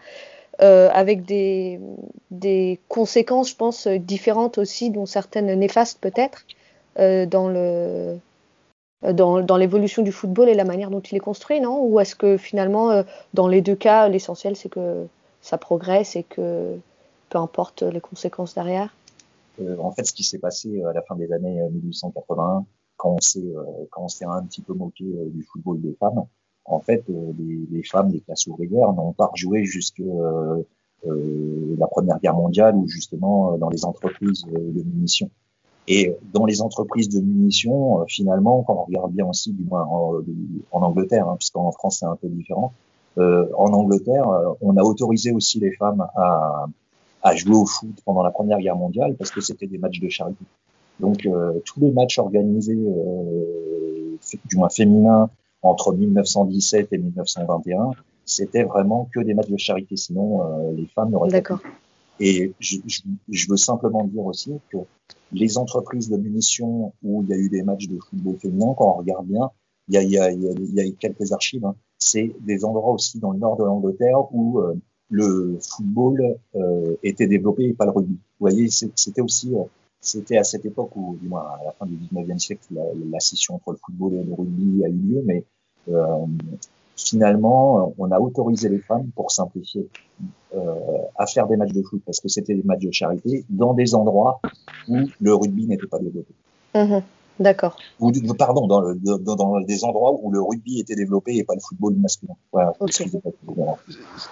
euh, 0.60 0.88
avec 0.92 1.24
des, 1.24 1.80
conséquences, 2.88 3.50
je 3.50 3.56
pense, 3.56 3.88
différentes 3.88 4.58
aussi, 4.58 4.90
dont 4.90 5.06
certaines 5.06 5.52
néfastes 5.54 5.98
peut-être, 6.00 6.44
euh, 6.98 7.26
dans 7.26 8.20
dans, 9.02 9.56
l'évolution 9.56 10.02
du 10.02 10.12
football 10.12 10.48
et 10.48 10.54
la 10.54 10.62
manière 10.62 10.88
dont 10.88 11.00
il 11.00 11.16
est 11.16 11.20
construit, 11.20 11.60
non? 11.60 11.82
Ou 11.82 11.98
est-ce 11.98 12.14
que 12.14 12.36
finalement, 12.36 13.02
dans 13.34 13.48
les 13.48 13.60
deux 13.60 13.74
cas, 13.74 14.06
l'essentiel 14.06 14.54
c'est 14.54 14.68
que 14.68 15.06
ça 15.40 15.58
progresse 15.58 16.14
et 16.14 16.22
que 16.22 16.76
peu 17.28 17.38
importe 17.38 17.82
les 17.82 18.00
conséquences 18.00 18.54
derrière? 18.54 18.94
Euh, 19.62 19.76
En 19.78 19.92
fait, 19.92 20.04
ce 20.04 20.12
qui 20.12 20.24
s'est 20.24 20.38
passé 20.38 20.82
à 20.82 20.92
la 20.92 21.02
fin 21.02 21.16
des 21.16 21.32
années 21.32 21.60
1880, 21.70 22.66
quand 22.96 23.10
on 23.10 23.20
s'est 23.20 23.52
quand 23.90 24.02
on 24.04 24.08
s'est 24.08 24.24
un 24.24 24.42
petit 24.44 24.62
peu 24.62 24.74
moqué 24.74 25.04
du 25.04 25.42
football 25.42 25.80
des 25.80 25.94
femmes, 25.94 26.24
en 26.64 26.80
fait, 26.80 27.04
euh, 27.10 27.32
les, 27.70 27.82
femmes 27.82 28.10
des 28.10 28.20
classes 28.20 28.46
ouvrières 28.46 28.92
n'ont 28.92 29.12
pas 29.12 29.26
rejoué 29.26 29.64
jusque 29.64 30.00
euh, 30.00 30.62
euh, 31.06 31.76
la 31.78 31.86
Première 31.86 32.20
Guerre 32.20 32.34
mondiale 32.34 32.76
ou 32.76 32.86
justement 32.86 33.58
dans 33.58 33.68
les 33.68 33.84
entreprises 33.84 34.44
de 34.44 34.82
munitions. 34.82 35.30
Et 35.88 36.14
dans 36.32 36.44
les 36.44 36.62
entreprises 36.62 37.08
de 37.08 37.20
munitions, 37.20 38.04
finalement, 38.06 38.62
quand 38.62 38.74
on 38.74 38.84
regarde 38.84 39.12
bien 39.12 39.26
aussi, 39.26 39.52
du 39.52 39.64
moins 39.64 39.84
en, 39.84 40.22
Angleterre, 40.70 41.28
hein, 41.28 41.36
puisqu'en 41.36 41.72
France 41.72 41.98
c'est 41.98 42.06
un 42.06 42.14
peu 42.14 42.28
différent, 42.28 42.72
euh, 43.18 43.48
en 43.58 43.72
Angleterre, 43.72 44.24
on 44.60 44.76
a 44.76 44.82
autorisé 44.82 45.32
aussi 45.32 45.58
les 45.58 45.72
femmes 45.72 46.06
à, 46.14 46.66
à, 47.22 47.34
jouer 47.36 47.56
au 47.56 47.66
foot 47.66 47.94
pendant 48.04 48.22
la 48.22 48.30
Première 48.30 48.58
Guerre 48.58 48.76
mondiale 48.76 49.14
parce 49.16 49.30
que 49.30 49.40
c'était 49.40 49.66
des 49.66 49.78
matchs 49.78 50.00
de 50.00 50.08
charité. 50.08 50.44
Donc 51.00 51.26
euh, 51.26 51.60
tous 51.64 51.80
les 51.80 51.90
matchs 51.90 52.18
organisés, 52.18 52.78
euh, 52.78 54.16
du 54.44 54.56
moins 54.56 54.68
féminins, 54.68 55.30
entre 55.62 55.92
1917 55.92 56.92
et 56.92 56.98
1921, 56.98 57.90
c'était 58.24 58.64
vraiment 58.64 59.08
que 59.12 59.20
des 59.20 59.34
matchs 59.34 59.50
de 59.50 59.56
charité. 59.56 59.96
Sinon, 59.96 60.42
euh, 60.44 60.72
les 60.72 60.86
femmes 60.86 61.10
n'auraient 61.10 61.42
pas. 61.42 61.60
Et 62.20 62.52
je, 62.60 62.76
je, 62.86 63.00
je, 63.30 63.46
veux 63.48 63.56
simplement 63.56 64.04
dire 64.04 64.24
aussi 64.24 64.52
que 64.70 64.76
les 65.32 65.58
entreprises 65.58 66.08
de 66.08 66.16
munitions 66.16 66.92
où 67.02 67.22
il 67.22 67.28
y 67.30 67.32
a 67.32 67.36
eu 67.36 67.48
des 67.48 67.62
matchs 67.62 67.88
de 67.88 67.98
football 67.98 68.36
féminin, 68.38 68.74
quand 68.76 68.94
on 68.94 68.98
regarde 68.98 69.26
bien, 69.26 69.50
il 69.88 69.94
y 69.94 69.98
a, 69.98 70.02
il 70.02 70.10
y 70.10 70.18
a, 70.18 70.30
il 70.30 70.74
y 70.74 70.80
a 70.80 70.90
quelques 70.98 71.32
archives. 71.32 71.64
Hein, 71.64 71.74
c'est 71.98 72.32
des 72.40 72.64
endroits 72.64 72.92
aussi 72.92 73.18
dans 73.18 73.32
le 73.32 73.38
nord 73.38 73.56
de 73.56 73.64
l'Angleterre 73.64 74.32
où 74.32 74.60
euh, 74.60 74.74
le 75.12 75.58
football 75.60 76.36
euh, 76.56 76.96
était 77.02 77.26
développé 77.26 77.64
et 77.64 77.74
pas 77.74 77.84
le 77.84 77.92
rugby. 77.92 78.14
Vous 78.14 78.48
voyez, 78.48 78.68
c'était 78.70 79.20
aussi 79.20 79.54
euh, 79.54 79.62
c'était 80.00 80.38
à 80.38 80.42
cette 80.42 80.64
époque 80.64 80.90
où, 80.96 81.16
du 81.20 81.28
moins 81.28 81.42
à 81.42 81.64
la 81.64 81.72
fin 81.72 81.86
du 81.86 81.94
19e 81.94 82.38
siècle, 82.38 82.64
la, 82.72 82.82
la, 83.10 83.20
scission 83.20 83.54
entre 83.54 83.72
le 83.72 83.78
football 83.84 84.14
et 84.14 84.24
le 84.24 84.34
rugby 84.34 84.84
a 84.84 84.88
eu 84.88 84.92
lieu, 84.92 85.22
mais 85.24 85.44
euh, 85.88 86.26
finalement, 86.96 87.94
on 87.98 88.10
a 88.10 88.18
autorisé 88.18 88.68
les 88.68 88.80
femmes, 88.80 89.10
pour 89.14 89.30
simplifier, 89.30 89.88
euh, 90.56 90.74
à 91.16 91.26
faire 91.26 91.46
des 91.46 91.56
matchs 91.56 91.72
de 91.72 91.82
foot 91.82 92.02
parce 92.04 92.20
que 92.20 92.28
c'était 92.28 92.54
des 92.54 92.62
matchs 92.62 92.84
de 92.84 92.90
charité 92.90 93.44
dans 93.48 93.74
des 93.74 93.94
endroits 93.94 94.40
où 94.88 94.96
le 95.20 95.34
rugby 95.34 95.66
n'était 95.66 95.86
pas 95.86 95.98
développé. 95.98 96.34
Mmh. 96.74 96.98
D'accord. 97.40 97.76
Ou, 98.00 98.12
pardon, 98.38 98.66
dans, 98.66 98.80
le, 98.80 98.94
dans, 98.94 99.36
dans, 99.36 99.60
des 99.60 99.84
endroits 99.84 100.12
où 100.20 100.30
le 100.30 100.40
rugby 100.40 100.80
était 100.80 100.94
développé 100.94 101.36
et 101.36 101.44
pas 101.44 101.54
le 101.54 101.60
football 101.60 101.94
masculin. 101.94 102.34
Voilà, 102.52 102.72
okay. 102.80 103.10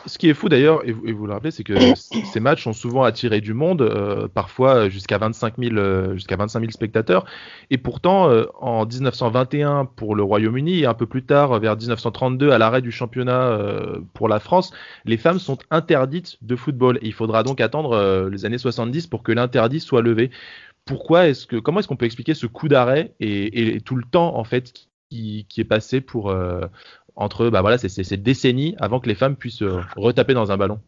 Ce 0.06 0.18
qui 0.18 0.28
est 0.28 0.34
fou 0.34 0.48
d'ailleurs, 0.48 0.86
et 0.86 0.92
vous, 0.92 1.06
et 1.06 1.12
vous 1.12 1.26
le 1.26 1.32
rappelez, 1.32 1.50
c'est 1.50 1.64
que 1.64 1.74
ces 2.32 2.40
matchs 2.40 2.66
ont 2.66 2.72
souvent 2.72 3.02
attiré 3.02 3.40
du 3.40 3.54
monde, 3.54 3.82
euh, 3.82 4.28
parfois 4.28 4.88
jusqu'à 4.88 5.18
25 5.18 5.54
000 5.58 5.76
euh, 5.76 6.14
jusqu'à 6.14 6.36
25 6.36 6.60
000 6.60 6.70
spectateurs. 6.72 7.24
Et 7.70 7.78
pourtant, 7.78 8.28
euh, 8.28 8.44
en 8.60 8.86
1921 8.86 9.86
pour 9.86 10.14
le 10.14 10.22
Royaume-Uni 10.22 10.80
et 10.80 10.86
un 10.86 10.94
peu 10.94 11.06
plus 11.06 11.24
tard, 11.24 11.58
vers 11.58 11.76
1932, 11.76 12.50
à 12.50 12.58
l'arrêt 12.58 12.82
du 12.82 12.92
championnat 12.92 13.48
euh, 13.48 14.00
pour 14.14 14.28
la 14.28 14.40
France, 14.40 14.72
les 15.04 15.16
femmes 15.16 15.38
sont 15.38 15.58
interdites 15.70 16.38
de 16.42 16.56
football. 16.56 16.98
Et 17.02 17.06
il 17.06 17.12
faudra 17.12 17.42
donc 17.42 17.60
attendre 17.60 17.92
euh, 17.92 18.28
les 18.30 18.44
années 18.44 18.58
70 18.58 19.06
pour 19.06 19.22
que 19.22 19.32
l'interdit 19.32 19.80
soit 19.80 20.02
levé 20.02 20.30
pourquoi 20.90 21.28
est-ce 21.28 21.46
que 21.46 21.54
comment 21.54 21.78
est-ce 21.78 21.86
qu'on 21.86 21.96
peut 21.96 22.04
expliquer 22.04 22.34
ce 22.34 22.46
coup 22.46 22.66
d'arrêt 22.66 23.14
et, 23.20 23.80
tout 23.84 23.94
le 23.94 24.02
temps 24.02 24.36
en 24.36 24.42
fait 24.42 24.72
qui, 25.08 25.46
est 25.56 25.64
passé 25.64 26.00
pour 26.00 26.30
euh, 26.30 26.66
entre 27.14 27.48
bah 27.48 27.60
voilà 27.60 27.78
ces, 27.78 28.16
décennies 28.16 28.74
avant 28.78 28.98
que 28.98 29.08
les 29.08 29.14
femmes 29.14 29.36
puissent 29.36 29.62
euh, 29.62 29.82
retaper 29.94 30.34
dans 30.34 30.50
un 30.50 30.56
ballon. 30.56 30.80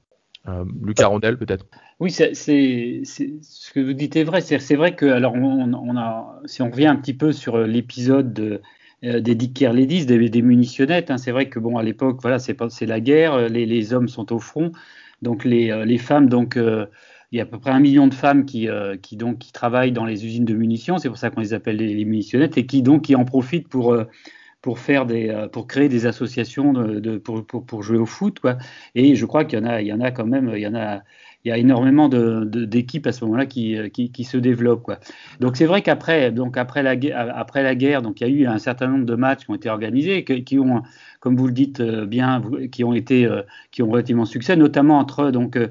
Euh, 0.48 0.64
Lucas 0.82 1.06
Rondel 1.06 1.38
peut-être. 1.38 1.66
Oui 2.00 2.10
c'est 2.10 2.34
ce 2.34 3.72
que 3.72 3.78
vous 3.78 3.92
dites 3.92 4.16
est 4.16 4.24
vrai. 4.24 4.40
C'est 4.40 4.74
vrai 4.74 4.96
que 4.96 5.06
alors 5.06 5.34
si 6.46 6.62
on 6.62 6.70
revient 6.70 6.88
un 6.88 6.96
petit 6.96 7.14
peu 7.14 7.30
sur 7.30 7.58
l'épisode 7.58 8.34
de 8.34 8.60
des 9.02 9.34
Dick 9.36 9.60
Ladies, 9.60 10.06
des, 10.06 10.28
des 10.28 10.42
munitionnettes. 10.42 11.10
Hein, 11.10 11.18
c'est 11.18 11.32
vrai 11.32 11.48
que 11.48 11.58
bon, 11.58 11.76
à 11.76 11.82
l'époque, 11.82 12.18
voilà, 12.22 12.38
c'est 12.38 12.86
la 12.86 13.00
guerre, 13.00 13.48
les, 13.48 13.92
hommes 13.92 14.06
sont 14.06 14.32
au 14.32 14.38
front, 14.38 14.70
donc 15.22 15.44
les, 15.44 15.84
les 15.84 15.98
femmes 15.98 16.28
donc 16.28 16.56
euh, 16.56 16.86
il 17.32 17.38
y 17.38 17.40
a 17.40 17.44
à 17.44 17.46
peu 17.46 17.58
près 17.58 17.70
un 17.70 17.80
million 17.80 18.06
de 18.06 18.14
femmes 18.14 18.44
qui, 18.44 18.68
qui, 19.00 19.16
donc, 19.16 19.38
qui 19.38 19.52
travaillent 19.52 19.92
dans 19.92 20.04
les 20.04 20.26
usines 20.26 20.44
de 20.44 20.54
munitions, 20.54 20.98
c'est 20.98 21.08
pour 21.08 21.18
ça 21.18 21.30
qu'on 21.30 21.40
les 21.40 21.54
appelle 21.54 21.76
les, 21.76 22.04
munitionnettes, 22.04 22.58
et 22.58 22.66
qui 22.66 22.82
donc 22.82 23.02
qui 23.02 23.16
en 23.16 23.24
profitent 23.24 23.68
pour, 23.68 23.96
pour, 24.60 24.78
faire 24.78 25.06
des, 25.06 25.46
pour 25.50 25.66
créer 25.66 25.88
des 25.88 26.04
associations 26.06 26.74
de, 26.74 27.16
pour, 27.16 27.44
pour, 27.46 27.82
jouer 27.82 27.98
au 27.98 28.06
foot. 28.06 28.38
Quoi. 28.38 28.58
Et 28.94 29.14
je 29.14 29.24
crois 29.24 29.46
qu'il 29.46 29.58
y, 29.58 29.62
en 29.62 29.64
a, 29.64 29.80
y 29.80 29.92
en 29.92 30.00
a 30.00 30.10
quand 30.10 30.26
même, 30.26 30.52
il 30.54 30.60
y 30.60 30.66
en 30.66 30.74
a, 30.74 31.02
il 31.44 31.48
y 31.48 31.52
a 31.52 31.58
énormément 31.58 32.08
d'équipes 32.08 33.06
à 33.06 33.12
ce 33.12 33.24
moment-là 33.24 33.46
qui, 33.46 33.76
qui, 33.92 34.12
qui, 34.12 34.24
se 34.24 34.36
développent. 34.36 34.82
Quoi. 34.82 34.98
Donc 35.40 35.56
c'est 35.56 35.66
vrai 35.66 35.82
qu'après 35.82 36.32
après 36.54 36.82
la, 36.82 36.96
guerre, 37.74 38.02
donc 38.02 38.20
il 38.20 38.28
y 38.28 38.30
a 38.30 38.32
eu 38.32 38.46
un 38.46 38.58
certain 38.58 38.86
nombre 38.86 39.06
de 39.06 39.14
matchs 39.14 39.44
qui 39.44 39.50
ont 39.50 39.54
été 39.54 39.68
organisés, 39.68 40.24
qui 40.24 40.58
ont 40.58 40.82
comme 41.20 41.36
vous 41.36 41.46
le 41.46 41.52
dites 41.52 41.80
euh, 41.80 42.06
bien, 42.06 42.42
qui 42.70 42.84
ont 42.84 42.92
été, 42.92 43.26
euh, 43.26 43.42
qui 43.70 43.82
ont 43.82 43.90
relativement 43.90 44.24
succès, 44.24 44.56
notamment 44.56 44.98
entre 44.98 45.30
donc 45.30 45.56
euh, 45.56 45.68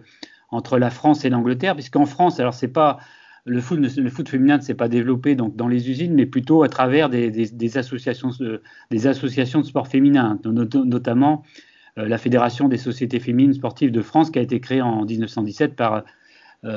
entre 0.51 0.77
la 0.77 0.89
France 0.89 1.25
et 1.25 1.29
l'Angleterre, 1.29 1.75
puisqu'en 1.75 2.05
France, 2.05 2.39
alors 2.39 2.53
c'est 2.53 2.67
pas 2.67 3.00
le 3.46 3.60
foot, 3.60 4.29
féminin 4.29 4.58
ne 4.58 4.62
s'est 4.62 4.75
pas 4.75 4.88
développé 4.88 5.34
donc 5.36 5.55
dans 5.55 5.67
les 5.67 5.89
usines, 5.89 6.13
mais 6.13 6.27
plutôt 6.27 6.62
à 6.62 6.70
travers 6.70 7.10
des, 7.10 7.77
associations, 7.77 8.29
des 8.91 9.08
associations 9.08 9.62
de 9.62 9.65
sport 9.65 9.88
féminin, 9.88 10.39
notamment 10.46 11.43
la 11.98 12.20
Fédération 12.20 12.70
des 12.70 12.77
sociétés 12.77 13.20
féminines 13.20 13.53
sportives 13.53 13.91
de 13.91 14.01
France, 14.03 14.29
qui 14.29 14.38
a 14.38 14.43
été 14.43 14.60
créée 14.60 14.84
en 14.84 15.05
1917 15.05 15.75
par 15.75 16.03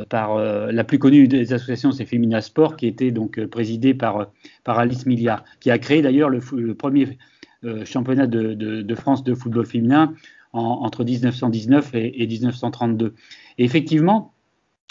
par 0.09 0.39
la 0.39 0.85
plus 0.85 0.99
connue 0.99 1.29
des 1.29 1.53
associations, 1.53 1.93
c'est 1.93 2.07
Femina 2.07 2.41
Sport, 2.41 2.77
qui 2.77 2.87
était 2.87 3.11
donc 3.11 3.45
présidée 3.47 3.93
par, 3.93 4.31
Alice 4.65 5.05
Milliard, 5.05 5.45
qui 5.61 5.71
a 5.71 5.79
créé 5.79 6.01
d'ailleurs 6.01 6.31
le, 6.31 6.41
premier 6.75 7.19
euh, 7.65 7.85
championnat 7.85 8.27
de, 8.27 8.95
France 8.95 9.25
de 9.25 9.35
football 9.35 9.67
féminin 9.67 10.15
entre 10.55 11.05
1919 11.05 11.91
et, 11.95 12.27
1932. 12.27 13.15
Et 13.59 13.65
effectivement, 13.65 14.33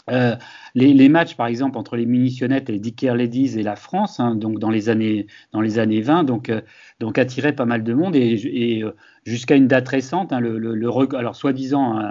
euh, 0.10 0.36
les, 0.76 1.10
matchs, 1.10 1.36
par 1.36 1.48
exemple, 1.48 1.78
entre 1.78 1.96
les 1.96 2.06
munitionnettes 2.06 2.70
et 2.70 2.74
les 2.74 2.80
Dicker 2.80 3.16
Ladies 3.16 3.58
et 3.58 3.64
la 3.64 3.76
France, 3.76 4.20
hein, 4.20 4.36
donc 4.36 4.60
dans 4.60 4.70
les 4.70 4.90
années 4.90 5.28
dans 5.54 5.62
les 5.62 5.80
années 5.80 6.02
20, 6.02 6.26
donc 6.26 6.50
euh, 6.50 6.62
donc 7.00 7.18
attiraient 7.18 7.56
pas 7.56 7.66
mal 7.66 7.84
de 7.84 7.94
monde 7.94 8.16
et, 8.16 8.84
jusqu'à 9.26 9.56
une 9.56 9.68
date 9.68 9.88
récente, 9.88 10.34
hein, 10.34 10.42
le, 10.42 11.16
alors 11.16 11.36
soi-disant 11.36 12.02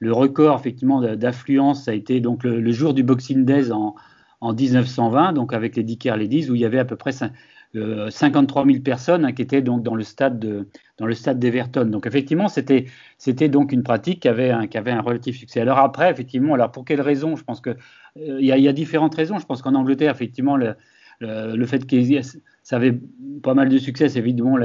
le 0.00 0.12
record 0.12 0.58
effectivement 0.58 1.00
d'affluence 1.14 1.86
a 1.86 1.94
été 1.94 2.20
donc 2.20 2.42
le, 2.42 2.72
jour 2.72 2.94
du 2.94 3.04
Boxing 3.04 3.44
Days 3.44 3.70
en, 3.70 3.94
en 4.40 4.52
1920, 4.52 5.34
donc 5.34 5.52
avec 5.52 5.76
les 5.76 5.84
Dicker 5.84 6.16
Ladies 6.16 6.50
où 6.50 6.56
il 6.56 6.60
y 6.62 6.64
avait 6.64 6.78
à 6.78 6.84
peu 6.84 6.96
près 6.96 7.12
53 7.74 8.66
000 8.66 8.80
personnes 8.80 9.24
hein, 9.24 9.32
qui 9.32 9.42
étaient 9.42 9.62
donc 9.62 9.82
dans 9.82 9.94
le 9.94 10.02
stade 10.02 10.38
de, 10.40 10.68
dans 10.98 11.06
le 11.06 11.14
stade 11.14 11.38
d'Everton. 11.38 11.84
Donc 11.84 12.06
effectivement, 12.06 12.48
c'était 12.48 12.86
c'était 13.16 13.48
donc 13.48 13.72
une 13.72 13.82
pratique 13.82 14.20
qui 14.20 14.28
avait 14.28 14.50
un 14.50 14.66
qui 14.66 14.76
avait 14.76 14.90
un 14.90 15.00
relatif 15.00 15.38
succès. 15.38 15.60
Alors 15.60 15.78
après, 15.78 16.10
effectivement, 16.10 16.54
alors 16.54 16.72
pour 16.72 16.84
quelles 16.84 17.00
raisons 17.00 17.36
Je 17.36 17.44
pense 17.44 17.60
que 17.60 17.70
euh, 17.70 18.38
il 18.40 18.46
y, 18.46 18.68
a 18.68 18.72
différentes 18.72 19.14
raisons. 19.14 19.38
Je 19.38 19.46
pense 19.46 19.62
qu'en 19.62 19.74
Angleterre, 19.74 20.10
effectivement, 20.10 20.56
le, 20.56 20.74
le, 21.20 21.66
fait 21.66 21.86
que 21.86 21.96
ça 22.62 22.76
avait 22.76 22.98
pas 23.42 23.54
mal 23.54 23.68
de 23.68 23.78
succès, 23.78 24.08
c'est 24.08 24.18
évidemment 24.18 24.58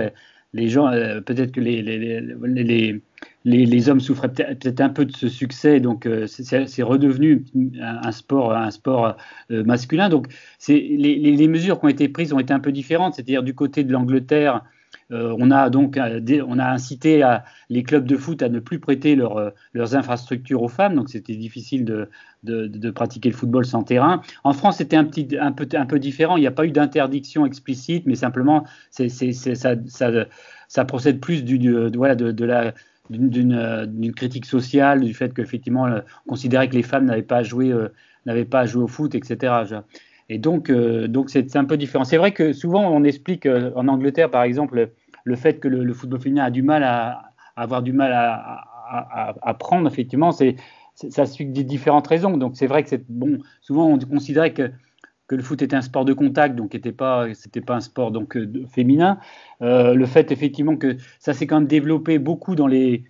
les 0.56 0.70
gens, 0.70 0.88
euh, 0.88 1.20
peut-être 1.22 1.52
que 1.52 1.60
les, 1.60 1.82
les, 1.82 2.22
les, 2.22 3.02
les, 3.46 3.90
hommes 3.90 4.00
souffraient 4.00 4.32
peut-être 4.32 4.82
un 4.82 4.90
peu 4.90 5.06
de 5.06 5.16
ce 5.16 5.30
succès, 5.30 5.80
donc 5.80 6.06
euh, 6.06 6.26
c'est 6.28 6.84
redevenu 6.84 7.46
un, 7.80 8.12
sport, 8.12 8.54
un 8.54 8.72
sport 8.72 9.16
euh, 9.52 9.64
masculin. 9.64 10.10
Donc 10.10 10.28
les, 10.68 11.48
mesures 11.48 11.80
qui 11.80 11.86
ont 11.86 11.90
été 11.90 12.10
prises 12.10 12.34
ont 12.34 12.40
été 12.40 12.54
un 12.54 12.60
peu 12.60 12.72
différentes, 12.72 13.14
c'est-à-dire 13.14 13.44
du 13.44 13.54
côté 13.54 13.84
de 13.84 13.92
l'Angleterre, 13.94 14.64
euh, 15.12 15.36
on 15.38 15.52
a 15.52 15.70
donc 15.70 16.00
on 16.00 16.58
a 16.58 16.66
incité 16.66 17.24
les 17.70 17.84
clubs 17.84 18.06
de 18.06 18.18
foot 18.18 18.42
à 18.42 18.50
ne 18.50 18.60
plus 18.60 18.80
prêter 18.80 19.16
leurs 19.16 19.96
infrastructures 19.96 20.64
aux 20.64 20.68
femmes, 20.68 20.96
donc 20.96 21.10
c'était 21.10 21.36
difficile 21.36 21.86
de, 21.86 22.90
pratiquer 22.90 23.30
le 23.30 23.36
football 23.36 23.66
sans 23.66 23.84
terrain. 23.84 24.22
En 24.44 24.54
France, 24.54 24.78
c'était 24.78 24.96
un, 24.96 25.08
un, 25.40 25.52
peu, 25.52 25.68
un 25.74 25.86
peu 25.86 26.00
différent. 26.00 26.38
Il 26.38 26.42
n'y 26.42 26.48
a 26.48 26.52
pas 26.52 26.66
eu 26.66 26.72
d'interdiction 26.72 27.46
explicite, 27.46 28.08
mais 28.08 28.16
simplement 28.16 28.66
ça, 28.90 29.04
ça, 30.68 30.86
procède 30.86 31.20
plus 31.20 31.44
du, 31.44 31.72
voilà, 31.96 32.16
de, 32.16 32.46
la 32.46 32.74
d'une 33.10 34.14
critique 34.16 34.46
sociale, 34.46 35.02
du 35.02 35.14
fait 35.14 35.34
qu'effectivement, 35.34 35.86
euh, 35.86 36.00
on 36.26 36.30
considérait 36.30 36.70
que 36.70 36.76
les 36.76 36.84
femmes 36.84 37.06
n'avaient 37.06 37.22
pas 37.22 37.38
à 37.38 37.44
jouer, 37.44 37.72
euh, 37.72 38.46
pas 38.46 38.62
à 38.62 38.66
jouer 38.66 38.84
au 38.84 38.88
foot, 38.88 39.16
etc. 39.16 39.54
Et 40.30 40.40
donc, 40.40 40.72
donc 40.72 41.30
c'est 41.30 41.56
un 41.56 41.66
peu 41.66 41.78
différent. 41.78 42.04
C'est 42.04 42.18
vrai 42.18 42.32
que 42.32 42.54
souvent, 42.54 42.90
on 42.90 43.04
explique 43.04 43.48
en 43.48 43.88
Angleterre, 43.88 44.32
par 44.32 44.42
exemple, 44.42 44.90
le 45.24 45.36
fait 45.36 45.60
que 45.60 45.68
le, 45.68 45.94
football 45.94 46.20
féminin 46.20 46.46
a 46.46 46.50
du 46.50 46.64
mal 46.64 46.84
à, 46.84 47.32
avoir 47.56 47.84
du 47.84 47.94
mal 47.94 48.12
à, 48.12 48.64
à, 49.42 49.54
prendre, 49.54 49.88
effectivement, 49.88 50.32
c'est 50.32 50.56
ça 50.96 51.26
suit 51.26 51.46
des 51.46 51.64
différentes 51.64 52.08
raisons. 52.08 52.38
Donc, 52.38 52.56
c'est 52.56 52.68
vrai 52.68 52.82
que 52.82 52.90
c'est 52.90 53.06
bon. 53.10 53.38
Souvent, 53.62 53.88
on 53.88 54.00
considérait 54.00 54.54
que 54.54 54.72
que 55.28 55.36
le 55.36 55.44
foot 55.44 55.62
était 55.62 55.76
un 55.76 55.82
sport 55.82 56.06
de 56.06 56.14
contact, 56.14 56.56
donc 56.56 56.74
n'était 56.74 56.92
pas, 56.92 57.28
c'était 57.34 57.62
pas 57.62 57.76
un 57.76 57.82
sport 57.82 58.12
donc 58.12 58.38
euh, 58.38 58.66
féminin. 58.74 59.20
Euh, 59.62 59.94
le 59.94 60.06
fait 60.06 60.32
effectivement 60.32 60.78
que 60.78 60.98
ça 61.20 61.34
s'est 61.34 61.48
quand 61.48 61.60
même 61.60 61.68
développé 61.68 62.20
beaucoup 62.20 62.56
dans 62.56 62.68
les, 62.68 63.04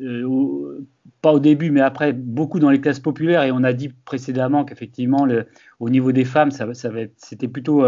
euh, 0.00 0.86
pas 1.22 1.32
au 1.32 1.40
début, 1.40 1.70
mais 1.70 1.80
après 1.80 2.12
beaucoup 2.12 2.58
dans 2.58 2.70
les 2.70 2.80
classes 2.80 3.00
populaires. 3.00 3.42
Et 3.44 3.52
on 3.52 3.64
a 3.64 3.72
dit 3.72 3.88
précédemment 4.04 4.64
qu'effectivement, 4.64 5.26
au 5.80 5.90
niveau 5.90 6.12
des 6.12 6.24
femmes, 6.24 6.50
ça, 6.50 6.72
ça 6.74 6.90
c'était 7.16 7.48
plutôt 7.48 7.84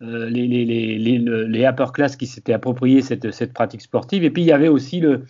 les, 0.00 0.46
les, 0.46 1.64
upper 1.64 1.86
class 1.92 2.16
qui 2.16 2.26
s'étaient 2.26 2.52
approprié 2.52 3.00
cette, 3.02 3.52
pratique 3.52 3.80
sportive. 3.80 4.24
Et 4.24 4.30
puis 4.30 4.42
il 4.42 4.46
y 4.46 4.52
avait 4.52 4.68
aussi 4.68 5.00
le, 5.00 5.24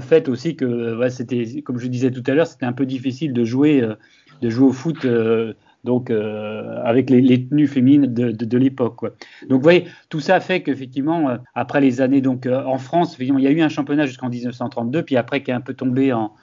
fait 0.00 0.28
aussi 0.28 0.56
que, 0.56 1.08
c'était, 1.08 1.62
comme 1.62 1.78
je 1.78 1.88
disais 1.88 2.10
tout 2.10 2.22
à 2.26 2.34
l'heure, 2.34 2.46
c'était 2.46 2.66
un 2.66 2.74
peu 2.74 2.86
difficile 2.86 3.32
de 3.32 3.44
jouer, 3.44 3.82
de 4.42 4.50
jouer 4.50 4.68
au 4.68 4.72
foot 4.72 5.06
donc 5.84 6.10
euh, 6.10 6.80
avec 6.84 7.10
les, 7.10 7.46
tenues 7.46 7.66
féminines 7.66 8.06
de, 8.06 8.58
l'époque. 8.58 9.00
Donc 9.48 9.58
vous 9.58 9.62
voyez, 9.62 9.86
tout 10.08 10.20
ça 10.20 10.40
fait 10.40 10.62
qu'effectivement, 10.62 11.30
euh, 11.30 11.36
après 11.54 11.80
les 11.80 12.00
années, 12.00 12.20
donc 12.20 12.46
euh, 12.46 12.62
en 12.64 12.78
France, 12.78 13.16
il 13.18 13.40
y 13.40 13.46
a 13.46 13.50
eu 13.50 13.60
un 13.60 13.68
championnat 13.68 14.06
jusqu'en 14.06 14.28
1932, 14.28 15.02
puis 15.02 15.16
après 15.16 15.42
qui 15.42 15.52
a 15.52 15.56
un 15.56 15.60
peu 15.60 15.74
tombé 15.74 16.12
en, 16.12 16.34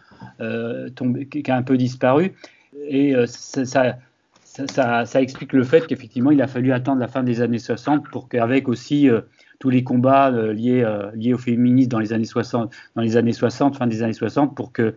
tombé, 0.96 1.28
qui 1.28 1.50
a 1.50 1.56
un 1.56 1.64
peu 1.64 1.78
disparu, 1.78 2.34
et 2.88 3.16
ça, 3.28 3.98
ça, 5.06 5.22
explique 5.22 5.54
le 5.54 5.64
fait 5.64 5.86
qu'effectivement, 5.86 6.32
il 6.32 6.42
a 6.42 6.48
fallu 6.48 6.72
attendre 6.72 7.00
la 7.00 7.08
fin 7.08 7.22
des 7.22 7.42
années 7.42 7.60
60 7.60 8.10
pour 8.10 8.28
qu'avec 8.28 8.68
aussi 8.68 9.10
tous 9.60 9.70
les 9.70 9.84
combats 9.84 10.32
liés, 10.32 10.84
liés 11.14 11.34
au 11.34 11.38
féminisme 11.38 11.90
dans 11.90 12.00
les 12.00 12.14
années 12.14 12.26
60, 12.26 12.74
dans 12.96 13.02
les 13.02 13.18
années 13.18 13.34
60, 13.34 13.78
fin 13.78 13.86
des 13.86 14.02
années 14.02 14.14
60, 14.14 14.56
pour 14.56 14.72
que 14.72 14.96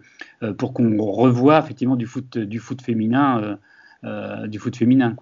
pour 0.56 0.72
qu'on 0.72 0.96
revoie 1.02 1.58
effectivement 1.58 1.96
du 1.96 2.06
foot 2.06 2.38
du 2.38 2.58
foot 2.58 2.80
féminin 2.80 3.42
euh, 3.42 3.56
du 4.02 4.58
foot 4.58 4.76
féminin. 4.76 5.14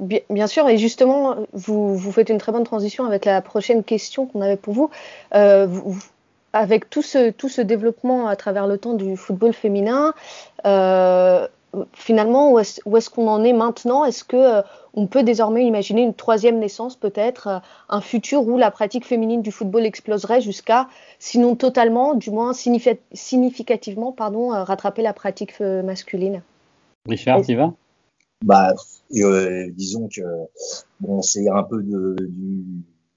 Bien, 0.00 0.46
sûr, 0.46 0.68
et 0.68 0.78
justement, 0.78 1.34
vous, 1.52 2.12
faites 2.12 2.28
une 2.28 2.38
très 2.38 2.52
bonne 2.52 2.64
transition 2.64 3.04
avec 3.04 3.24
la 3.24 3.42
prochaine 3.42 3.82
question 3.82 4.26
qu'on 4.26 4.42
avait 4.42 4.56
pour 4.56 4.72
vous. 4.72 4.90
Euh, 5.34 5.66
avec 6.52 6.88
tout 6.88 7.02
ce, 7.02 7.60
développement 7.60 8.28
à 8.28 8.36
travers 8.36 8.68
le 8.68 8.78
temps 8.78 8.94
du 8.94 9.16
football 9.16 9.52
féminin, 9.52 10.14
euh, 10.66 11.48
finalement, 11.94 12.52
où 12.52 12.58
est-ce 12.60 13.10
qu'on 13.10 13.26
en 13.26 13.42
est 13.42 13.52
maintenant? 13.52 14.04
Est-ce 14.04 14.22
que 14.22 14.62
on 14.94 15.08
peut 15.08 15.24
désormais 15.24 15.66
imaginer 15.66 16.02
une 16.02 16.14
troisième 16.14 16.60
naissance, 16.60 16.94
peut-être 16.94 17.60
un 17.88 18.00
futur 18.00 18.46
où 18.46 18.56
la 18.56 18.70
pratique 18.70 19.04
féminine 19.04 19.42
du 19.42 19.50
football 19.50 19.84
exploserait 19.84 20.40
jusqu'à, 20.40 20.88
sinon 21.18 21.56
totalement, 21.56 22.14
du 22.14 22.30
moins 22.30 22.52
significativement, 22.54 24.12
pardon, 24.12 24.50
rattraper 24.50 25.02
la 25.02 25.12
pratique 25.12 25.58
masculine? 25.60 26.40
Richard, 27.06 27.42
tu 27.42 27.54
vas? 27.54 27.74
Bah, 28.44 28.74
euh, 29.16 29.70
disons 29.72 30.08
que 30.08 30.22
bon, 31.00 31.22
c'est 31.22 31.48
un 31.48 31.64
peu 31.64 31.82
de, 31.82 32.14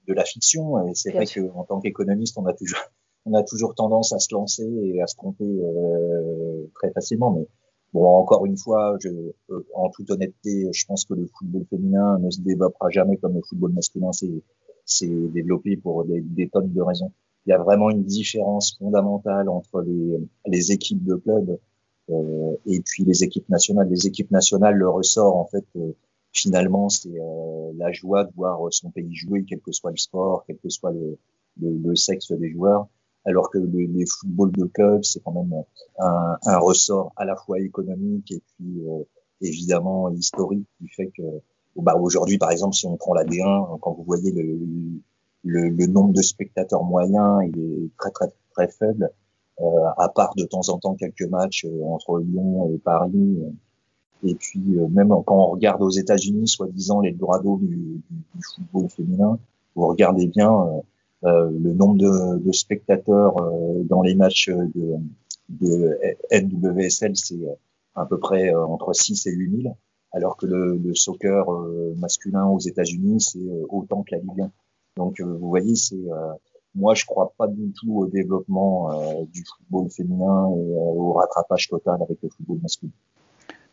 de 0.07 0.13
la 0.13 0.25
fiction 0.25 0.88
et 0.88 0.95
c'est 0.95 1.11
vrai 1.11 1.25
qu'en 1.25 1.63
tant 1.63 1.79
qu'économiste, 1.79 2.38
on 2.38 2.45
a 2.45 2.53
toujours 2.53 2.79
on 3.25 3.33
a 3.35 3.43
toujours 3.43 3.75
tendance 3.75 4.13
à 4.13 4.19
se 4.19 4.33
lancer 4.33 4.63
et 4.63 5.01
à 5.01 5.05
se 5.05 5.15
tromper 5.15 5.45
euh, 5.45 6.65
très 6.73 6.91
facilement. 6.91 7.31
Mais 7.31 7.47
bon, 7.93 8.07
encore 8.07 8.47
une 8.47 8.57
fois, 8.57 8.97
je, 9.00 9.09
euh, 9.09 9.65
en 9.75 9.89
toute 9.91 10.09
honnêteté, 10.09 10.69
je 10.73 10.85
pense 10.88 11.05
que 11.05 11.13
le 11.13 11.27
football 11.38 11.65
féminin 11.69 12.17
ne 12.17 12.31
se 12.31 12.41
développera 12.41 12.89
jamais 12.89 13.17
comme 13.17 13.35
le 13.35 13.41
football 13.47 13.73
masculin 13.73 14.11
s'est 14.11 15.07
développé 15.07 15.77
pour 15.77 16.03
des, 16.05 16.21
des, 16.21 16.50
tonnes 16.50 16.73
de 16.73 16.81
raisons. 16.81 17.11
Il 17.45 17.51
y 17.51 17.53
a 17.53 17.59
vraiment 17.59 17.91
une 17.91 18.03
différence 18.03 18.75
fondamentale 18.77 19.50
entre 19.50 19.81
les, 19.81 20.17
les 20.47 20.71
équipes 20.71 21.03
de 21.03 21.15
clubs 21.15 21.59
et 22.65 22.82
puis 22.82 23.03
les 23.03 23.24
équipes 23.24 23.50
nationales. 23.50 23.89
Les 23.89 24.08
équipes 24.08 24.32
nationales, 24.32 24.75
le 24.75 24.89
ressort, 24.89 25.36
en 25.36 25.46
fait, 25.46 25.65
euh, 25.75 25.91
finalement, 26.34 26.89
c'est 26.89 27.10
euh, 27.10 27.72
la 27.77 27.91
joie 27.91 28.25
de 28.25 28.32
voir 28.36 28.60
son 28.72 28.89
pays 28.91 29.15
jouer, 29.15 29.46
quel 29.48 29.60
que 29.60 29.72
soit 29.72 29.91
le 29.91 29.98
sport, 29.98 30.44
quel 30.48 30.58
que 30.58 30.70
soit 30.70 30.91
le, 30.91 31.96
sexe 31.96 32.32
des 32.32 32.51
joueurs. 32.51 32.88
Alors 33.25 33.51
que 33.51 33.60
les, 33.60 34.06
footballs 34.06 34.51
de 34.51 34.65
club, 34.65 35.03
c'est 35.03 35.22
quand 35.24 35.34
même 35.34 35.53
un, 36.00 36.58
ressort 36.58 37.13
à 37.15 37.25
la 37.25 37.36
fois 37.36 37.60
économique 37.60 38.32
et 38.32 38.41
puis 38.56 38.82
évidemment 39.41 40.10
historique 40.10 40.65
qui 40.80 40.88
fait 40.88 41.12
que 41.15 41.22
bah, 41.75 41.96
aujourd'hui, 41.96 42.39
par 42.39 42.50
exemple, 42.50 42.75
si 42.75 42.88
on 42.88 42.98
prend 42.98 43.13
la 43.13 43.24
D1, 43.24 43.80
quand 43.80 43.91
vous 43.91 44.03
voyez 44.03 44.32
le, 44.32 44.58
le, 45.44 45.70
le 45.70 45.88
nombre 45.88 46.13
de 46.13 46.22
spectateurs 46.24 46.84
moyens, 46.84 47.44
il 47.48 47.60
est 47.60 47.98
très 47.98 48.10
très 48.10 48.32
très 48.53 48.68
faible. 48.68 49.12
À 49.98 50.10
part 50.10 50.34
de 50.36 50.44
temps 50.46 50.70
en 50.70 50.80
temps 50.80 50.96
quelques 50.96 51.24
matchs 51.24 51.65
entre 51.86 52.20
Lyon 52.20 52.72
et 52.74 52.77
Paris. 52.77 53.39
Et 54.24 54.36
puis 54.36 54.62
même 54.89 55.10
quand 55.25 55.36
on 55.36 55.51
regarde 55.51 55.82
aux 55.82 55.89
États-Unis, 55.89 56.48
soi-disant 56.48 57.01
les 57.01 57.12
Dorados 57.12 57.58
du, 57.58 58.01
du, 58.10 58.41
football 58.41 58.89
féminin, 58.89 59.39
vous 59.75 59.88
regardez 59.88 60.27
bien 60.27 60.51
le 61.24 61.74
nombre 61.74 61.98
de, 61.98 62.51
spectateurs 62.51 63.36
dans 63.86 64.01
les 64.01 64.15
matchs 64.15 64.50
de, 64.50 66.00
NWSL, 66.32 67.15
c'est 67.15 67.39
à 67.96 68.06
peu 68.06 68.18
près 68.20 68.53
entre 68.53 68.94
6 68.94 69.27
et 69.27 69.32
8 69.32 69.63
000 69.63 69.75
alors 70.13 70.38
que 70.38 70.46
le, 70.46 70.77
le 70.77 70.94
soccer 70.94 71.51
euh, 71.51 71.94
masculin 71.98 72.46
aux 72.46 72.60
États-Unis, 72.60 73.22
c'est 73.22 73.39
euh, 73.39 73.65
autant 73.70 74.03
que 74.03 74.15
la 74.15 74.22
Ligue 74.22 74.41
1. 74.41 74.51
Donc, 74.98 75.20
euh, 75.20 75.25
vous 75.25 75.50
voyez, 75.50 75.75
c'est 75.75 75.96
moi, 76.75 76.94
je 76.94 77.06
crois 77.06 77.34
pas 77.38 77.48
du 77.48 77.72
tout 77.80 77.94
au 77.98 78.08
développement 78.08 78.90
du 79.34 79.44
football 79.44 79.90
féminin 79.92 80.48
et 80.56 80.74
au 80.75 81.13
rattrapage 81.13 81.68
total 81.68 81.96
avec 82.01 82.18
le 82.24 82.30
football 82.30 82.60
masculin. 82.62 82.92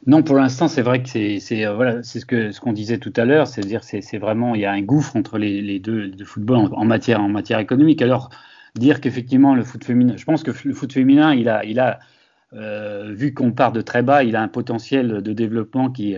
Non, 0.07 0.23
pour 0.23 0.37
l'instant, 0.37 0.69
c'est 0.69 0.83
vrai 0.83 1.03
que 1.03 1.09
c'est 1.09 1.67
voilà, 1.67 2.03
c'est 2.03 2.21
ce 2.21 2.27
que 2.27 2.51
ce 2.51 2.61
qu'on 2.61 2.73
disait 2.73 2.99
tout 2.99 3.13
à 3.17 3.25
l'heure, 3.25 3.47
c'est-à-dire 3.47 3.83
c'est 3.85 4.19
vraiment 4.19 4.55
il 4.55 4.61
y 4.61 4.65
a 4.65 4.73
un 4.73 4.83
gouffre 4.83 5.17
entre 5.17 5.39
les, 5.39 5.61
les 5.61 5.81
deux 5.81 6.09
de 6.09 6.25
football 6.25 6.71
en, 6.73 6.85
matière 6.85 7.21
en 7.21 7.29
matière 7.29 7.59
économique. 7.59 8.01
Alors 8.03 8.31
dire 8.77 9.01
qu'effectivement 9.01 9.55
le 9.55 9.65
foot 9.65 9.85
féminin, 9.85 10.17
je 10.17 10.25
pense 10.25 10.43
que 10.43 10.53
le 10.65 10.75
foot 10.75 10.93
féminin, 10.93 11.35
il 11.35 11.49
a 11.49 11.65
il 11.65 11.81
a 11.81 11.99
euh, 12.55 13.13
vu 13.13 13.35
qu'on 13.35 13.53
part 13.53 13.73
de 13.73 13.81
très 13.81 14.03
bas, 14.03 14.25
il 14.25 14.37
a 14.37 14.43
un 14.43 14.49
potentiel 14.49 15.23
de 15.23 15.33
développement 15.33 15.91
qui, 15.91 16.17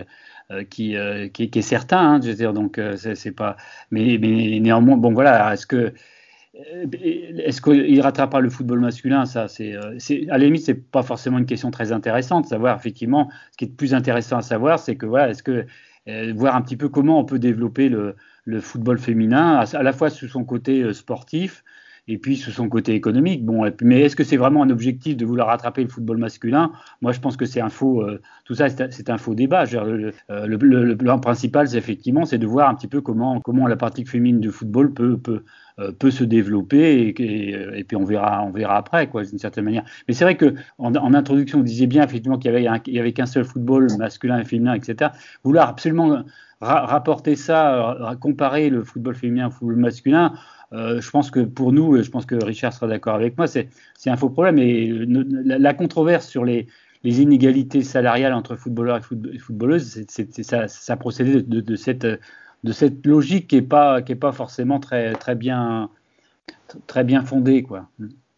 euh, 0.51 0.63
qui, 0.63 0.95
euh, 0.95 1.27
qui, 1.27 1.43
est 1.53 1.61
certain. 1.61 1.99
Hein, 1.99 2.19
dire, 2.19 2.53
donc 2.53 2.79
c'est 2.95 3.31
pas. 3.31 3.57
Mais, 3.91 4.17
mais, 4.19 4.59
néanmoins, 4.59 4.97
bon 4.97 5.13
voilà, 5.13 5.53
est-ce 5.53 5.67
que 5.67 5.93
est-ce 6.93 7.61
qu'il 7.61 8.01
rattrapera 8.01 8.41
le 8.41 8.49
football 8.49 8.79
masculin 8.79 9.25
Ça, 9.25 9.47
c'est, 9.47 9.75
à 9.75 10.37
la 10.37 10.45
limite, 10.45 10.63
c'est 10.63 10.75
pas 10.75 11.03
forcément 11.03 11.37
une 11.37 11.45
question 11.45 11.71
très 11.71 11.91
intéressante. 11.91 12.47
Savoir 12.47 12.77
effectivement, 12.77 13.29
ce 13.51 13.57
qui 13.57 13.65
est 13.65 13.75
plus 13.75 13.93
intéressant 13.93 14.37
à 14.37 14.41
savoir, 14.41 14.79
c'est 14.79 14.95
que 14.95 15.05
voilà, 15.05 15.29
est-ce 15.29 15.43
que 15.43 15.65
voir 16.33 16.55
un 16.55 16.61
petit 16.61 16.77
peu 16.77 16.89
comment 16.89 17.19
on 17.19 17.25
peut 17.25 17.39
développer 17.39 17.89
le, 17.89 18.15
football 18.59 18.97
féminin, 18.97 19.63
à, 19.73 19.83
la 19.83 19.93
fois 19.93 20.09
sous 20.09 20.27
son 20.27 20.43
côté 20.43 20.93
sportif, 20.93 21.63
et 22.07 22.17
puis 22.17 22.35
sous 22.35 22.51
son 22.51 22.67
côté 22.67 22.93
économique. 22.93 23.45
Bon, 23.45 23.71
mais 23.81 24.01
est-ce 24.01 24.15
que 24.15 24.23
c'est 24.23 24.37
vraiment 24.37 24.63
un 24.63 24.69
objectif 24.69 25.15
de 25.15 25.25
vouloir 25.25 25.47
rattraper 25.47 25.83
le 25.83 25.89
football 25.89 26.17
masculin? 26.17 26.71
Moi, 27.01 27.11
je 27.11 27.19
pense 27.19 27.37
que 27.37 27.45
c'est 27.45 27.61
un 27.61 27.69
faux. 27.69 28.01
Euh, 28.01 28.19
tout 28.45 28.55
ça, 28.55 28.69
c'est 28.69 29.09
un 29.09 29.17
faux 29.17 29.35
débat. 29.35 29.65
le, 29.65 30.93
plan 30.95 31.19
principal, 31.19 31.67
c'est 31.67 31.77
effectivement, 31.77 32.25
c'est 32.25 32.39
de 32.39 32.47
voir 32.47 32.69
un 32.69 32.75
petit 32.75 32.87
peu 32.87 33.01
comment 33.01 33.67
la 33.67 33.75
pratique 33.75 34.09
féminine 34.09 34.39
du 34.39 34.51
football 34.51 34.93
peut 34.93 35.19
euh, 35.27 35.45
peut 35.99 36.11
se 36.11 36.23
développer 36.23 37.13
et, 37.17 37.79
et, 37.79 37.83
puis 37.83 37.97
on 37.97 38.03
verra 38.03 38.43
on 38.43 38.51
verra 38.51 38.77
après 38.77 39.07
quoi 39.07 39.23
d'une 39.23 39.39
certaine 39.39 39.65
manière. 39.65 39.83
Mais 40.07 40.13
c'est 40.13 40.23
vrai 40.23 40.37
que 40.37 40.55
en, 40.77 41.13
introduction 41.13 41.59
vous 41.59 41.63
disiez 41.63 41.87
bien 41.87 42.03
effectivement 42.03 42.37
qu'il 42.37 42.51
y 42.51 42.55
avait 42.55 42.81
il 42.85 42.93
y 42.93 42.99
avait 42.99 43.13
qu'un 43.13 43.25
seul 43.25 43.45
football 43.45 43.87
masculin 43.97 44.39
et 44.39 44.45
féminin 44.45 44.73
etc 44.73 45.11
vouloir 45.43 45.69
absolument 45.69 46.23
rapporter 46.59 47.35
ça 47.35 47.91
euh, 48.01 48.15
comparer 48.15 48.69
le 48.69 48.83
football 48.83 49.15
féminin 49.15 49.47
au 49.47 49.51
football 49.51 49.77
masculin 49.77 50.33
euh, 50.73 51.01
je 51.01 51.09
pense 51.09 51.31
que 51.31 51.41
pour 51.41 51.73
nous, 51.73 51.97
et 51.97 52.03
je 52.03 52.09
pense 52.09 52.25
que 52.25 52.35
Richard 52.35 52.73
sera 52.73 52.87
d'accord 52.87 53.15
avec 53.15 53.37
moi, 53.37 53.47
c'est 53.47 53.69
un 54.05 54.15
faux 54.15 54.29
problème. 54.29 54.57
Et 54.57 54.87
la, 54.87 55.73
controverse 55.73 56.27
sur 56.27 56.45
les, 56.45 56.67
les, 57.03 57.21
inégalités 57.21 57.83
salariales 57.83 58.33
entre 58.33 58.55
footballeurs 58.55 59.01
et 59.33 59.37
footballeuses, 59.37 60.05
ça, 60.07 60.67
ça 60.67 60.95
procédait 60.95 61.41
de, 61.41 61.59
de, 61.59 61.75
cette, 61.75 62.07
de 62.63 62.71
cette 62.71 63.05
logique 63.05 63.47
qui 63.47 63.55
n'est 63.55 63.61
pas, 63.61 64.01
pas 64.01 64.31
forcément 64.31 64.79
très, 64.79 65.13
très, 65.13 65.35
bien, 65.35 65.89
très 66.87 67.03
bien 67.03 67.23
fondée. 67.23 67.63
Quoi. 67.63 67.89